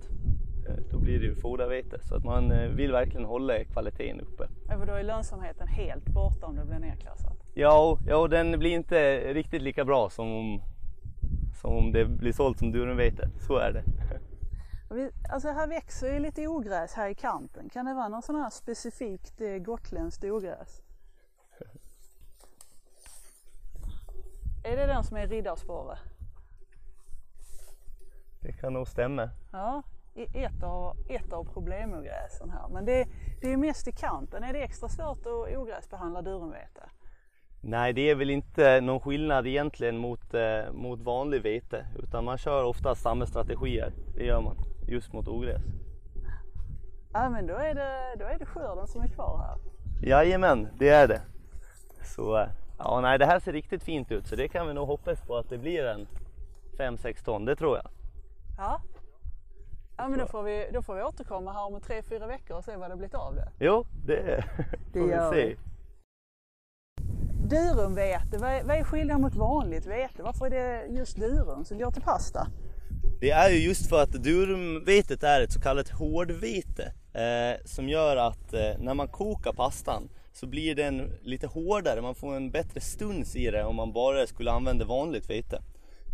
Eh, 0.68 0.74
då 0.90 0.98
blir 0.98 1.18
det 1.20 1.27
ju 1.27 1.35
fodervete. 1.35 1.98
Så 2.03 2.14
att 2.14 2.24
man 2.24 2.53
eh, 2.53 2.68
vill 2.68 2.92
verkligen 2.92 3.24
hålla 3.24 3.64
kvaliteten 3.64 4.20
uppe. 4.20 4.48
Ja, 4.68 4.79
för 4.79 4.87
då 4.87 4.92
är 4.92 5.03
lönsamheten 5.03 5.68
helt 5.68 6.07
borta 6.07 6.46
om 6.46 6.57
det 6.57 6.64
blir 6.64 6.79
nedklassat. 6.79 7.37
Ja, 7.55 7.98
ja 8.07 8.29
den 8.29 8.59
blir 8.59 8.70
inte 8.70 9.18
riktigt 9.35 9.62
lika 9.62 9.85
bra 9.85 10.11
som 10.11 10.33
om, 10.33 10.62
som 11.61 11.77
om 11.77 11.92
det 11.92 12.05
blir 12.05 12.33
sålt 12.33 12.59
som 12.59 12.72
durumvete. 12.72 13.31
Så 13.46 13.57
är 13.57 13.72
det. 13.72 13.83
Vi, 14.94 15.11
alltså 15.33 15.48
här 15.48 15.66
växer 15.66 16.12
ju 16.12 16.18
lite 16.18 16.48
ogräs 16.48 16.92
här 16.92 17.09
i 17.09 17.14
kanten. 17.14 17.68
Kan 17.68 17.87
det 17.87 17.94
vara 17.94 18.09
någon 18.09 18.22
sån 18.22 18.37
här 18.37 18.50
specifikt 18.50 19.40
eh, 19.40 19.57
gotländskt 19.57 20.24
ogräs? 20.24 20.83
Är 24.64 24.77
det 24.77 24.87
den 24.87 25.05
som 25.05 25.16
är 25.16 25.27
riddarsporre? 25.27 25.98
Det 28.40 28.53
kan 28.53 28.72
nog 28.72 28.88
stämma. 28.88 29.31
Ja, 29.53 29.83
ett 30.14 30.62
av, 30.62 30.96
ett 31.09 31.33
av 31.33 31.44
problemogräsen 31.44 32.50
här. 32.50 32.68
Men 32.68 32.85
det, 32.85 33.07
det 33.40 33.53
är 33.53 33.57
mest 33.57 33.88
i 33.88 33.92
kanten. 33.92 34.44
Är 34.44 34.53
det 34.53 34.62
extra 34.62 34.88
svårt 34.88 35.27
att 35.27 35.57
ogräsbehandla 35.57 36.22
durumvete? 36.22 36.83
Nej, 37.61 37.92
det 37.92 38.11
är 38.11 38.14
väl 38.14 38.31
inte 38.31 38.81
någon 38.81 39.00
skillnad 39.00 39.46
egentligen 39.46 39.98
mot, 39.98 40.35
eh, 40.35 40.72
mot 40.72 41.00
vanlig 41.00 41.42
vete 41.42 41.87
utan 41.98 42.24
man 42.24 42.38
kör 42.38 42.64
ofta 42.64 42.94
samma 42.94 43.27
strategier. 43.27 43.92
Det 44.16 44.24
gör 44.24 44.40
man 44.40 44.57
just 44.88 45.12
mot 45.12 45.29
ogräs. 45.29 45.62
Ja 47.12 47.31
men 47.31 47.46
då 47.46 47.55
är 47.55 47.74
det, 47.74 48.16
då 48.18 48.24
är 48.24 48.38
det 48.38 48.46
skörden 48.46 48.87
som 48.87 49.03
är 49.03 49.09
kvar 49.09 49.38
här. 49.38 49.59
Jajamän, 50.09 50.68
det 50.79 50.88
är 50.88 51.09
det. 51.09 51.20
Så 52.05 52.38
eh, 52.38 52.48
ja, 52.79 53.00
nej, 53.00 53.18
det 53.18 53.27
här 53.27 53.40
ser 53.40 53.53
riktigt 53.53 53.83
fint 53.83 54.12
ut 54.12 54.27
så 54.27 54.37
det 54.37 54.48
kan 54.48 54.66
vi 54.66 54.74
nog 54.74 54.87
hoppas 54.87 55.20
på 55.20 55.37
att 55.37 55.48
det 55.48 55.59
blir 55.59 55.85
en 55.85 56.07
5-6 56.79 57.24
ton, 57.24 57.44
det 57.44 57.57
tror 57.57 57.77
jag. 57.77 57.87
Ja. 58.59 58.81
Ja 59.96 60.09
men 60.09 60.18
då 60.18 60.26
får, 60.26 60.42
vi, 60.42 60.70
då 60.72 60.83
får 60.83 60.94
vi 60.94 61.02
återkomma 61.02 61.52
här 61.52 61.66
om 61.66 61.80
tre, 61.80 62.02
fyra 62.02 62.26
veckor 62.26 62.57
och 62.57 62.64
se 62.64 62.76
vad 62.76 62.90
det 62.90 62.96
blivit 62.96 63.14
av 63.14 63.35
det. 63.35 63.48
Jo, 63.59 63.87
det 64.07 64.22
Det 64.92 65.00
får 65.00 65.07
vi 65.07 65.37
se. 65.37 65.57
Durumvete, 67.48 68.38
vad 68.38 68.50
är, 68.50 68.64
vad 68.64 68.76
är 68.76 68.85
skillnaden 68.85 69.22
mot 69.22 69.35
vanligt 69.35 69.87
vete? 69.87 70.22
Varför 70.22 70.46
är 70.46 70.50
det 70.50 70.87
just 70.87 71.16
durum 71.16 71.64
som 71.64 71.78
går 71.78 71.90
till 71.90 72.02
pasta? 72.02 72.46
Det 73.20 73.30
är 73.30 73.50
ju 73.50 73.59
just 73.59 73.88
för 73.88 74.02
att 74.02 74.12
durumvetet 74.12 75.22
är 75.22 75.40
ett 75.40 75.52
så 75.52 75.61
kallat 75.61 75.88
hårdvete 75.88 76.92
eh, 77.12 77.64
som 77.64 77.88
gör 77.88 78.16
att 78.16 78.54
eh, 78.54 78.78
när 78.78 78.94
man 78.94 79.09
kokar 79.09 79.52
pastan 79.52 80.09
så 80.33 80.46
blir 80.46 80.74
den 80.74 81.12
lite 81.22 81.46
hårdare, 81.46 82.02
man 82.02 82.14
får 82.14 82.37
en 82.37 82.50
bättre 82.50 82.80
stuns 82.80 83.37
i 83.37 83.50
det 83.50 83.64
om 83.64 83.76
man 83.76 83.92
bara 83.92 84.26
skulle 84.26 84.50
använda 84.50 84.85
vanligt 84.85 85.30
vete. 85.30 85.62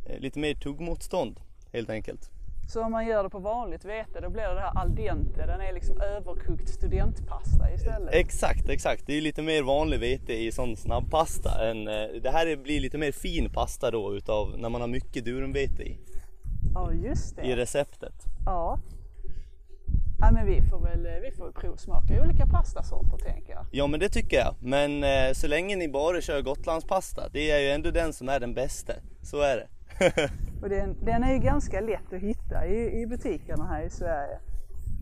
Eh, 0.09 0.21
lite 0.21 0.39
mer 0.39 0.55
tuggmotstånd 0.55 1.41
helt 1.73 1.91
enkelt. 1.91 2.31
Så 2.73 2.83
om 2.85 2.93
man 2.93 3.07
gör 3.07 3.23
det 3.25 3.31
på 3.31 3.39
vanligt 3.39 3.85
vete 3.85 4.21
då 4.21 4.31
blir 4.31 4.43
det 4.43 4.55
det 4.55 4.61
här 4.61 4.79
al 4.79 4.95
dente, 4.95 5.47
den 5.47 5.61
är 5.61 5.73
liksom 5.73 6.01
överkokt 6.01 6.69
studentpasta 6.69 7.71
istället. 7.75 8.15
Exakt, 8.15 8.69
exakt. 8.69 9.07
Det 9.07 9.17
är 9.17 9.21
lite 9.21 9.43
mer 9.43 9.63
vanlig 9.63 10.01
vete 10.01 10.33
i 10.33 10.53
sån 10.53 10.77
snabbpasta. 10.77 11.71
Än, 11.71 11.89
eh, 11.89 12.09
det 12.23 12.31
här 12.31 12.47
är- 12.47 12.57
blir 12.57 12.81
lite 12.81 12.99
mer 12.99 13.13
fin 13.13 13.51
pasta 13.53 13.91
då 13.91 14.15
utav 14.17 14.59
när 14.59 14.69
man 14.69 14.81
har 14.81 14.89
mycket 14.89 15.25
durumvete 15.25 15.83
i, 15.83 15.99
Ja 16.75 16.93
just 16.93 17.39
i 17.39 17.43
det. 17.43 17.57
receptet. 17.57 18.15
Ja. 18.47 18.79
Ja 20.19 20.31
men 20.33 20.47
vi 20.47 20.63
får 20.63 20.81
väl, 20.81 21.09
vi 21.23 21.31
får 21.37 21.45
väl 21.45 21.53
provsmaka 21.53 22.23
olika 22.25 22.47
pastasorter 22.47 23.17
tänker 23.19 23.53
jag. 23.53 23.67
Ja 23.73 23.87
men 23.87 24.01
det 24.01 24.09
tycker 24.09 24.37
jag. 24.37 24.55
Men 24.61 25.05
eh, 25.05 25.33
så 25.33 25.47
länge 25.49 25.77
ni 25.77 25.89
bara 25.89 26.21
kör 26.21 26.43
gotlandspasta, 26.43 27.29
det 27.33 27.51
är 27.51 27.61
ju 27.61 27.69
ändå 27.71 27.91
den 27.91 28.13
som 28.13 28.29
är 28.29 28.41
den 28.41 28.55
bästa. 28.55 28.93
Så 29.23 29.41
är 29.41 29.57
det. 29.57 29.69
Och 30.63 30.69
den, 30.69 31.05
den 31.05 31.25
är 31.25 31.33
ju 31.33 31.39
ganska 31.39 31.81
lätt 31.81 32.13
att 32.13 32.21
hitta 32.21 32.67
i, 32.67 33.03
i 33.03 33.07
butikerna 33.07 33.67
här 33.67 33.83
i 33.87 33.91
Sverige. 33.91 34.39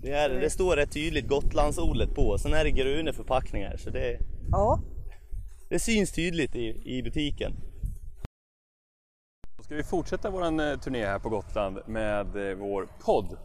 det, 0.02 0.12
är 0.12 0.28
det. 0.28 0.40
det 0.40 0.50
står 0.50 0.76
rätt 0.76 0.92
tydligt 0.92 1.28
Gotlandsordet 1.28 2.14
på. 2.14 2.38
Sen 2.38 2.54
är 2.54 2.64
det 2.64 2.70
gröna 2.70 3.12
förpackningar 3.12 3.76
så 3.76 3.90
det, 3.90 4.18
Ja. 4.50 4.80
det 5.68 5.78
syns 5.78 6.12
tydligt 6.12 6.56
i, 6.56 6.96
i 6.96 7.02
butiken. 7.02 7.52
Då 9.56 9.62
ska 9.62 9.74
vi 9.74 9.82
fortsätta 9.84 10.30
vår 10.30 10.76
turné 10.76 11.06
här 11.06 11.18
på 11.18 11.28
Gotland 11.28 11.78
med 11.86 12.50
eh, 12.50 12.56
vår 12.56 12.88
podd. 13.04 13.36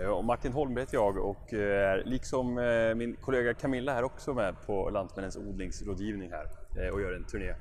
Eh, 0.00 0.06
och 0.08 0.24
Martin 0.24 0.52
Holmberg 0.52 0.82
heter 0.82 0.94
jag 0.96 1.16
och 1.16 1.52
eh, 1.54 1.90
är 1.90 2.02
liksom 2.04 2.58
eh, 2.58 2.94
min 2.94 3.16
kollega 3.16 3.54
Camilla 3.54 3.94
här 3.94 4.02
också 4.02 4.34
med 4.34 4.54
på 4.66 4.90
Lantmännens 4.90 5.36
odlingsrådgivning 5.36 6.30
här 6.30 6.46
eh, 6.84 6.94
och 6.94 7.00
gör 7.00 7.12
en 7.12 7.24
turné. 7.24 7.54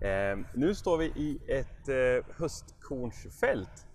Eh, 0.00 0.38
Nu 0.54 0.74
står 0.74 0.98
vi 0.98 1.04
i 1.04 1.38
ett 1.48 1.88
eh, 1.88 2.36
höstkornsfält 2.38 3.86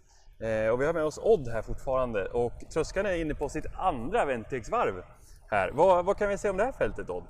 Eh, 0.42 0.70
och 0.70 0.82
vi 0.82 0.86
har 0.86 0.94
med 0.94 1.04
oss 1.04 1.20
Odd 1.24 1.48
här 1.48 1.62
fortfarande 1.62 2.26
och 2.26 2.54
tröskan 2.74 3.06
är 3.06 3.16
inne 3.16 3.36
på 3.36 3.50
sitt 3.50 3.66
andra 3.78 4.26
Ventex-varv 4.26 5.04
här. 5.52 5.72
Vad, 5.74 6.06
vad 6.06 6.18
kan 6.18 6.30
vi 6.30 6.38
säga 6.38 6.52
om 6.52 6.58
det 6.58 6.64
här 6.64 6.72
fältet 6.72 7.10
Odd? 7.10 7.24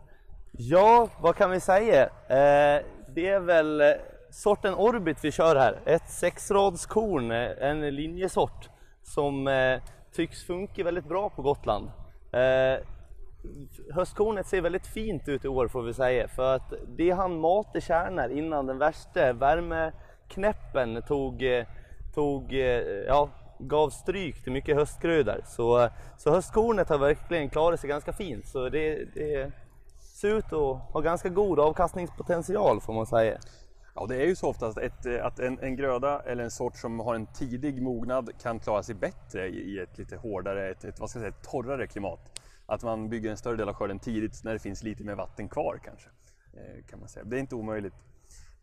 Ja, 0.52 1.10
vad 1.22 1.36
kan 1.36 1.52
vi 1.52 1.60
säga? 1.60 2.04
Eh, 2.04 2.86
det 3.16 3.28
är 3.28 3.40
väl 3.40 3.82
eh, 3.82 3.88
sorten 4.30 4.74
Orbit 4.74 5.18
vi 5.24 5.32
kör 5.32 5.56
här. 5.56 5.80
Ett 5.86 6.10
sexradskorn, 6.10 7.32
eh, 7.32 7.70
en 7.70 7.96
linjesort 7.96 8.70
som 9.04 9.48
eh, 9.48 9.80
tycks 10.14 10.44
funka 10.44 10.84
väldigt 10.84 11.06
bra 11.06 11.30
på 11.30 11.42
Gotland. 11.42 11.92
Eh, 12.32 12.80
Höstkornet 13.94 14.48
ser 14.48 14.62
väldigt 14.62 14.88
fint 14.88 15.28
ut 15.28 15.46
i 15.46 15.48
år 15.48 15.68
får 15.68 15.82
vi 15.82 15.94
säga 15.94 16.28
för 16.28 16.56
att 16.56 16.74
det 16.88 17.12
han 17.12 17.40
mata 17.40 17.82
kärnor 17.82 18.30
innan 18.30 18.66
den 18.66 18.78
värsta 18.78 19.34
värmeknäppen 19.34 21.02
tog, 21.08 21.44
tog 22.14 22.54
ja, 23.08 23.30
gav 23.60 23.90
stryk 23.90 24.44
till 24.44 24.52
mycket 24.52 24.76
höstgrödor. 24.76 25.42
Så, 25.46 25.90
så 26.18 26.32
höstkornet 26.32 26.90
har 26.90 26.98
verkligen 26.98 27.50
klarat 27.50 27.80
sig 27.80 27.90
ganska 27.90 28.14
fint. 28.14 28.48
Så 28.48 28.70
det, 28.70 29.06
det 29.14 29.52
ser 30.00 30.36
ut 30.38 30.54
att 30.54 30.94
ha 30.94 31.02
ganska 31.02 31.30
god 31.30 31.60
avkastningspotential 31.60 32.82
får 32.82 32.94
man 32.94 33.06
säga. 33.06 33.38
Ja, 33.96 34.06
det 34.10 34.16
är 34.16 34.26
ju 34.26 34.36
så 34.36 34.50
oftast 34.50 34.78
ett, 34.78 35.22
att 35.22 35.40
en, 35.40 35.60
en 35.60 35.76
gröda 35.76 36.22
eller 36.26 36.44
en 36.44 36.52
sort 36.52 36.78
som 36.78 37.00
har 37.00 37.16
en 37.16 37.26
tidig 37.26 37.82
mognad 37.82 38.30
kan 38.42 38.60
klara 38.60 38.84
sig 38.84 38.96
bättre 38.96 39.48
i 39.48 39.76
i 39.76 39.80
ett 39.80 39.98
lite 39.98 40.18
hårdare, 40.18 40.72
ett, 40.72 40.84
ett, 40.84 41.00
vad 41.00 41.10
ska 41.10 41.20
jag 41.20 41.24
säga, 41.24 41.38
ett 41.40 41.52
torrare 41.52 41.88
klimat. 41.88 42.41
Att 42.72 42.84
man 42.84 43.10
bygger 43.10 43.32
en 43.32 43.38
större 43.38 43.58
del 43.58 43.70
av 43.70 43.76
skörden 43.76 44.00
tidigt 44.00 44.44
när 44.44 44.54
det 44.54 44.60
finns 44.60 44.84
lite 44.84 45.04
mer 45.04 45.16
vatten 45.16 45.50
kvar 45.50 45.80
kanske. 45.84 46.10
Eh, 46.54 46.86
kan 46.86 47.00
man 47.00 47.10
säga. 47.10 47.26
Det 47.26 47.38
är 47.38 47.40
inte 47.40 47.56
omöjligt. 47.56 47.94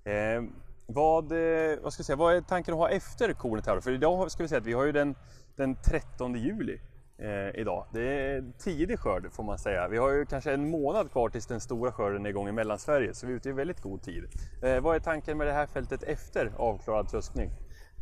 Eh, 0.05 0.43
vad, 0.87 1.33
eh, 1.33 1.79
vad 1.83 1.93
ska 1.93 2.01
jag 2.01 2.07
säga, 2.07 2.17
vad 2.17 2.37
är 2.37 2.41
tanken 2.41 2.75
att 2.75 2.81
ha 2.81 2.89
efter 2.89 3.33
kornet 3.33 3.67
här 3.67 3.75
då? 3.75 3.81
För 3.81 3.91
idag 3.91 4.31
ska 4.31 4.43
vi 4.43 4.49
säga 4.49 4.59
att 4.59 4.67
vi 4.67 4.73
har 4.73 4.85
ju 4.85 4.93
den, 4.93 5.15
den 5.57 5.77
13 5.77 6.35
juli 6.35 6.81
eh, 7.19 7.61
idag. 7.61 7.87
Det 7.93 8.03
är 8.03 8.53
tidig 8.59 8.99
skörd 8.99 9.33
får 9.33 9.43
man 9.43 9.59
säga. 9.59 9.89
Vi 9.89 9.99
har 9.99 10.11
ju 10.11 10.27
kanske 10.27 10.53
en 10.53 10.71
månad 10.71 11.11
kvar 11.11 11.29
tills 11.29 11.47
den 11.47 11.61
stora 11.61 11.93
skörden 11.93 12.27
är 12.27 12.31
igång 12.31 12.49
i 12.49 12.53
Mellansverige 12.53 13.15
så 13.15 13.27
vi 13.27 13.33
är 13.33 13.37
ute 13.37 13.49
i 13.49 13.53
väldigt 13.53 13.83
god 13.83 14.03
tid. 14.03 14.25
Eh, 14.63 14.81
vad 14.81 14.97
är 14.97 15.01
tanken 15.01 15.39
med 15.39 15.47
det 15.47 15.53
här 15.53 15.67
fältet 15.67 16.03
efter 16.03 16.53
avklarad 16.57 17.09
tröskning? 17.09 17.51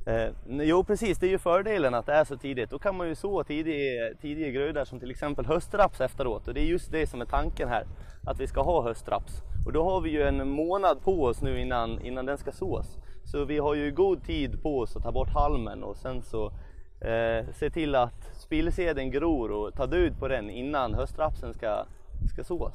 Eh, 0.06 0.28
jo 0.48 0.84
precis, 0.84 1.18
det 1.18 1.26
är 1.26 1.30
ju 1.30 1.38
fördelen 1.38 1.94
att 1.94 2.06
det 2.06 2.12
är 2.12 2.24
så 2.24 2.36
tidigt. 2.36 2.70
Då 2.70 2.78
kan 2.78 2.96
man 2.96 3.08
ju 3.08 3.14
så 3.14 3.44
tidiga, 3.44 4.14
tidiga 4.20 4.50
grödor 4.50 4.84
som 4.84 5.00
till 5.00 5.10
exempel 5.10 5.46
höstraps 5.46 6.00
efteråt. 6.00 6.48
Och 6.48 6.54
det 6.54 6.60
är 6.60 6.64
just 6.64 6.92
det 6.92 7.06
som 7.06 7.20
är 7.20 7.24
tanken 7.24 7.68
här, 7.68 7.86
att 8.26 8.40
vi 8.40 8.46
ska 8.46 8.62
ha 8.62 8.82
höstraps. 8.82 9.32
Och 9.66 9.72
då 9.72 9.84
har 9.84 10.00
vi 10.00 10.10
ju 10.10 10.22
en 10.22 10.48
månad 10.48 11.02
på 11.02 11.24
oss 11.24 11.42
nu 11.42 11.60
innan, 11.60 12.00
innan 12.00 12.26
den 12.26 12.38
ska 12.38 12.52
sås. 12.52 12.98
Så 13.24 13.44
vi 13.44 13.58
har 13.58 13.74
ju 13.74 13.90
god 13.90 14.24
tid 14.24 14.62
på 14.62 14.78
oss 14.78 14.96
att 14.96 15.02
ta 15.02 15.12
bort 15.12 15.28
halmen 15.34 15.82
och 15.82 15.96
sen 15.96 16.22
så 16.22 16.46
eh, 17.00 17.46
se 17.52 17.70
till 17.70 17.94
att 17.94 18.30
spillseden 18.34 19.10
gror 19.10 19.50
och 19.50 19.74
ta 19.74 19.86
död 19.86 20.18
på 20.18 20.28
den 20.28 20.50
innan 20.50 20.94
höstrapsen 20.94 21.54
ska, 21.54 21.84
ska 22.32 22.44
sås. 22.44 22.74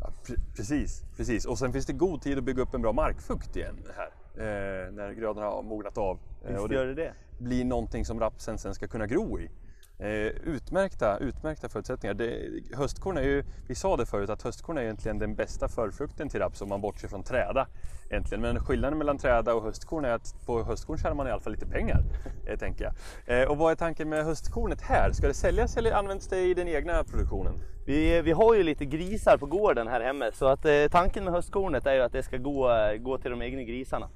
Ja, 0.00 0.12
precis, 0.56 1.04
precis. 1.16 1.46
Och 1.46 1.58
sen 1.58 1.72
finns 1.72 1.86
det 1.86 1.92
god 1.92 2.22
tid 2.22 2.38
att 2.38 2.44
bygga 2.44 2.62
upp 2.62 2.74
en 2.74 2.82
bra 2.82 2.92
markfukt 2.92 3.56
igen 3.56 3.76
här. 3.96 4.15
Eh, 4.36 4.92
när 4.92 5.12
grödorna 5.12 5.46
har 5.46 5.62
mognat 5.62 5.98
av. 5.98 6.18
Eh, 6.44 6.50
Visst 6.50 6.64
och 6.64 6.72
gör 6.72 6.86
det 6.86 6.94
det? 6.94 7.12
blir 7.38 7.64
någonting 7.64 8.04
som 8.04 8.20
rapsen 8.20 8.58
sen 8.58 8.74
ska 8.74 8.88
kunna 8.88 9.06
gro 9.06 9.40
i. 9.40 9.50
Eh, 9.98 10.08
utmärkta, 10.44 11.18
utmärkta 11.18 11.68
förutsättningar. 11.68 12.14
Det, 12.14 12.50
höstkorn 12.76 13.16
är 13.16 13.22
ju, 13.22 13.44
vi 13.68 13.74
sa 13.74 13.96
det 13.96 14.06
förut, 14.06 14.30
att 14.30 14.42
höstkorn 14.42 14.78
är 14.78 14.82
egentligen 14.82 15.18
den 15.18 15.34
bästa 15.34 15.68
förfrukten 15.68 16.28
till 16.28 16.40
raps 16.40 16.62
om 16.62 16.68
man 16.68 16.80
bortser 16.80 17.08
från 17.08 17.22
träda. 17.22 17.66
Egentligen. 18.10 18.40
Men 18.42 18.60
skillnaden 18.60 18.98
mellan 18.98 19.18
träda 19.18 19.54
och 19.54 19.62
höstkorn 19.62 20.04
är 20.04 20.10
att 20.10 20.46
på 20.46 20.62
höstkorn 20.62 20.98
tjänar 20.98 21.14
man 21.14 21.26
i 21.26 21.30
alla 21.30 21.40
fall 21.40 21.52
lite 21.52 21.66
pengar. 21.66 22.02
Eh, 22.46 22.58
tänker 22.58 22.84
jag. 22.84 23.42
Eh, 23.42 23.48
och 23.50 23.56
vad 23.56 23.72
är 23.72 23.76
tanken 23.76 24.08
med 24.08 24.24
höstkornet 24.24 24.80
här? 24.80 25.12
Ska 25.12 25.26
det 25.28 25.34
säljas 25.34 25.76
eller 25.76 25.92
används 25.92 26.28
det 26.28 26.40
i 26.40 26.54
den 26.54 26.68
egna 26.68 27.04
produktionen? 27.04 27.54
Vi, 27.86 28.22
vi 28.22 28.32
har 28.32 28.54
ju 28.54 28.62
lite 28.62 28.84
grisar 28.84 29.36
på 29.36 29.46
gården 29.46 29.88
här 29.88 30.00
hemma 30.00 30.30
så 30.32 30.46
att 30.46 30.64
eh, 30.64 30.72
tanken 30.90 31.24
med 31.24 31.32
höstkornet 31.32 31.86
är 31.86 31.94
ju 31.94 32.00
att 32.00 32.12
det 32.12 32.22
ska 32.22 32.36
gå, 32.36 32.70
eh, 32.70 32.96
gå 32.96 33.18
till 33.18 33.30
de 33.30 33.42
egna 33.42 33.62
grisarna. 33.62 34.08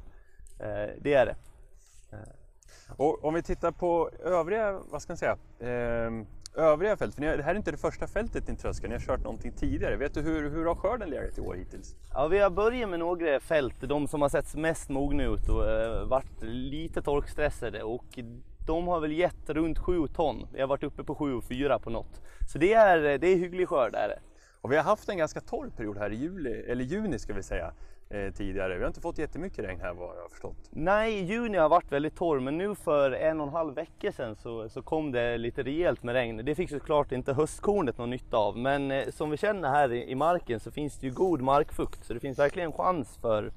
Eh, 0.60 0.90
det 1.00 1.14
är 1.14 1.26
det. 1.26 1.36
Och 2.96 3.24
om 3.24 3.34
vi 3.34 3.42
tittar 3.42 3.72
på 3.72 4.10
övriga, 4.24 4.80
vad 4.90 5.02
ska 5.02 5.12
man 5.12 5.16
säga, 5.16 5.36
ehm, 5.60 6.26
övriga 6.54 6.96
fält. 6.96 7.14
För 7.14 7.22
det 7.22 7.42
här 7.42 7.54
är 7.54 7.58
inte 7.58 7.70
det 7.70 7.76
första 7.76 8.06
fältet 8.06 8.48
ni 8.48 8.56
tröskar, 8.56 8.88
ni 8.88 8.94
har 8.94 9.00
kört 9.00 9.24
någonting 9.24 9.52
tidigare. 9.52 9.96
Vet 9.96 10.14
du 10.14 10.20
hur, 10.20 10.50
hur 10.50 10.66
har 10.66 10.74
skörden 10.74 11.10
legat 11.10 11.38
i 11.38 11.40
år 11.40 11.54
hittills? 11.54 11.94
Ja, 12.12 12.28
vi 12.28 12.38
har 12.38 12.50
börjat 12.50 12.90
med 12.90 12.98
några 12.98 13.40
fält, 13.40 13.74
de 13.80 14.08
som 14.08 14.22
har 14.22 14.28
sett 14.28 14.54
mest 14.54 14.88
mogna 14.88 15.24
ut 15.24 15.48
och 15.48 15.70
eh, 15.70 16.04
varit 16.04 16.42
lite 16.42 17.02
torkstressade 17.02 17.82
och 17.82 18.18
de 18.66 18.88
har 18.88 19.00
väl 19.00 19.12
gett 19.12 19.50
runt 19.50 19.78
7 19.78 20.06
ton. 20.08 20.46
Vi 20.52 20.60
har 20.60 20.68
varit 20.68 20.82
uppe 20.82 21.04
på 21.04 21.14
7 21.14 21.34
och 21.34 21.44
4 21.44 21.78
på 21.78 21.90
något. 21.90 22.20
Så 22.52 22.58
det 22.58 22.74
är, 22.74 23.18
det 23.18 23.26
är 23.26 23.36
hygglig 23.36 23.68
skörd 23.68 23.94
är 23.94 24.08
det. 24.08 24.18
Och 24.60 24.72
vi 24.72 24.76
har 24.76 24.84
haft 24.84 25.08
en 25.08 25.18
ganska 25.18 25.40
torr 25.40 25.70
period 25.76 25.98
här 25.98 26.12
i 26.12 26.16
juli, 26.16 26.62
eller 26.70 26.84
juni 26.84 27.18
ska 27.18 27.34
vi 27.34 27.42
säga, 27.42 27.72
eh, 28.10 28.32
tidigare. 28.32 28.74
Vi 28.74 28.80
har 28.80 28.88
inte 28.88 29.00
fått 29.00 29.18
jättemycket 29.18 29.64
regn 29.64 29.80
här 29.80 29.94
vad 29.94 30.16
jag 30.16 30.22
har 30.22 30.28
förstått. 30.28 30.56
Nej, 30.70 31.24
juni 31.24 31.58
har 31.58 31.68
varit 31.68 31.92
väldigt 31.92 32.16
torr 32.16 32.40
men 32.40 32.58
nu 32.58 32.74
för 32.74 33.10
en 33.10 33.40
och 33.40 33.46
en 33.46 33.52
halv 33.52 33.74
vecka 33.74 34.12
sedan 34.12 34.36
så, 34.36 34.68
så 34.68 34.82
kom 34.82 35.12
det 35.12 35.38
lite 35.38 35.62
rejält 35.62 36.02
med 36.02 36.12
regn. 36.12 36.36
Det 36.44 36.54
fick 36.54 36.70
såklart 36.70 37.12
inte 37.12 37.32
höstkornet 37.32 37.98
någon 37.98 38.10
nytta 38.10 38.36
av 38.36 38.58
men 38.58 38.90
eh, 38.90 39.08
som 39.10 39.30
vi 39.30 39.36
känner 39.36 39.68
här 39.68 39.92
i, 39.92 40.10
i 40.10 40.14
marken 40.14 40.60
så 40.60 40.70
finns 40.70 40.98
det 40.98 41.06
ju 41.06 41.12
god 41.12 41.40
markfukt 41.40 42.04
så 42.04 42.14
det 42.14 42.20
finns 42.20 42.38
verkligen 42.38 42.72
chans 42.72 43.18
för, 43.20 43.52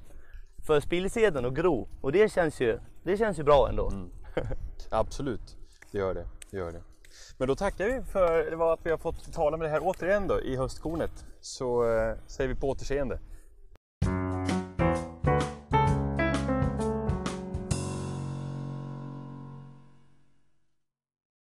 för 0.67 0.79
spillseden 0.79 1.45
att 1.45 1.53
gro 1.53 1.87
och 2.01 2.11
det 2.11 2.31
känns 2.31 2.61
ju, 2.61 2.79
det 3.03 3.17
känns 3.17 3.39
ju 3.39 3.43
bra 3.43 3.69
ändå. 3.69 3.91
Absolut, 4.91 5.57
det 5.91 5.97
gör 5.97 6.13
det. 6.13 6.27
det, 6.51 6.57
gör 6.57 6.71
det. 6.71 6.81
Men 7.37 7.47
då 7.47 7.55
tackar 7.55 7.85
vi 7.85 8.01
för 8.01 8.71
att 8.73 8.85
vi 8.85 8.89
har 8.89 8.97
fått 8.97 9.33
tala 9.33 9.57
med 9.57 9.65
det 9.65 9.71
här 9.71 9.81
återigen 9.83 10.27
då 10.27 10.41
i 10.41 10.55
höstkornet. 10.55 11.25
Så 11.41 11.83
eh, 11.83 12.15
säger 12.27 12.47
vi 12.47 12.55
på 12.55 12.69
återseende. 12.69 13.19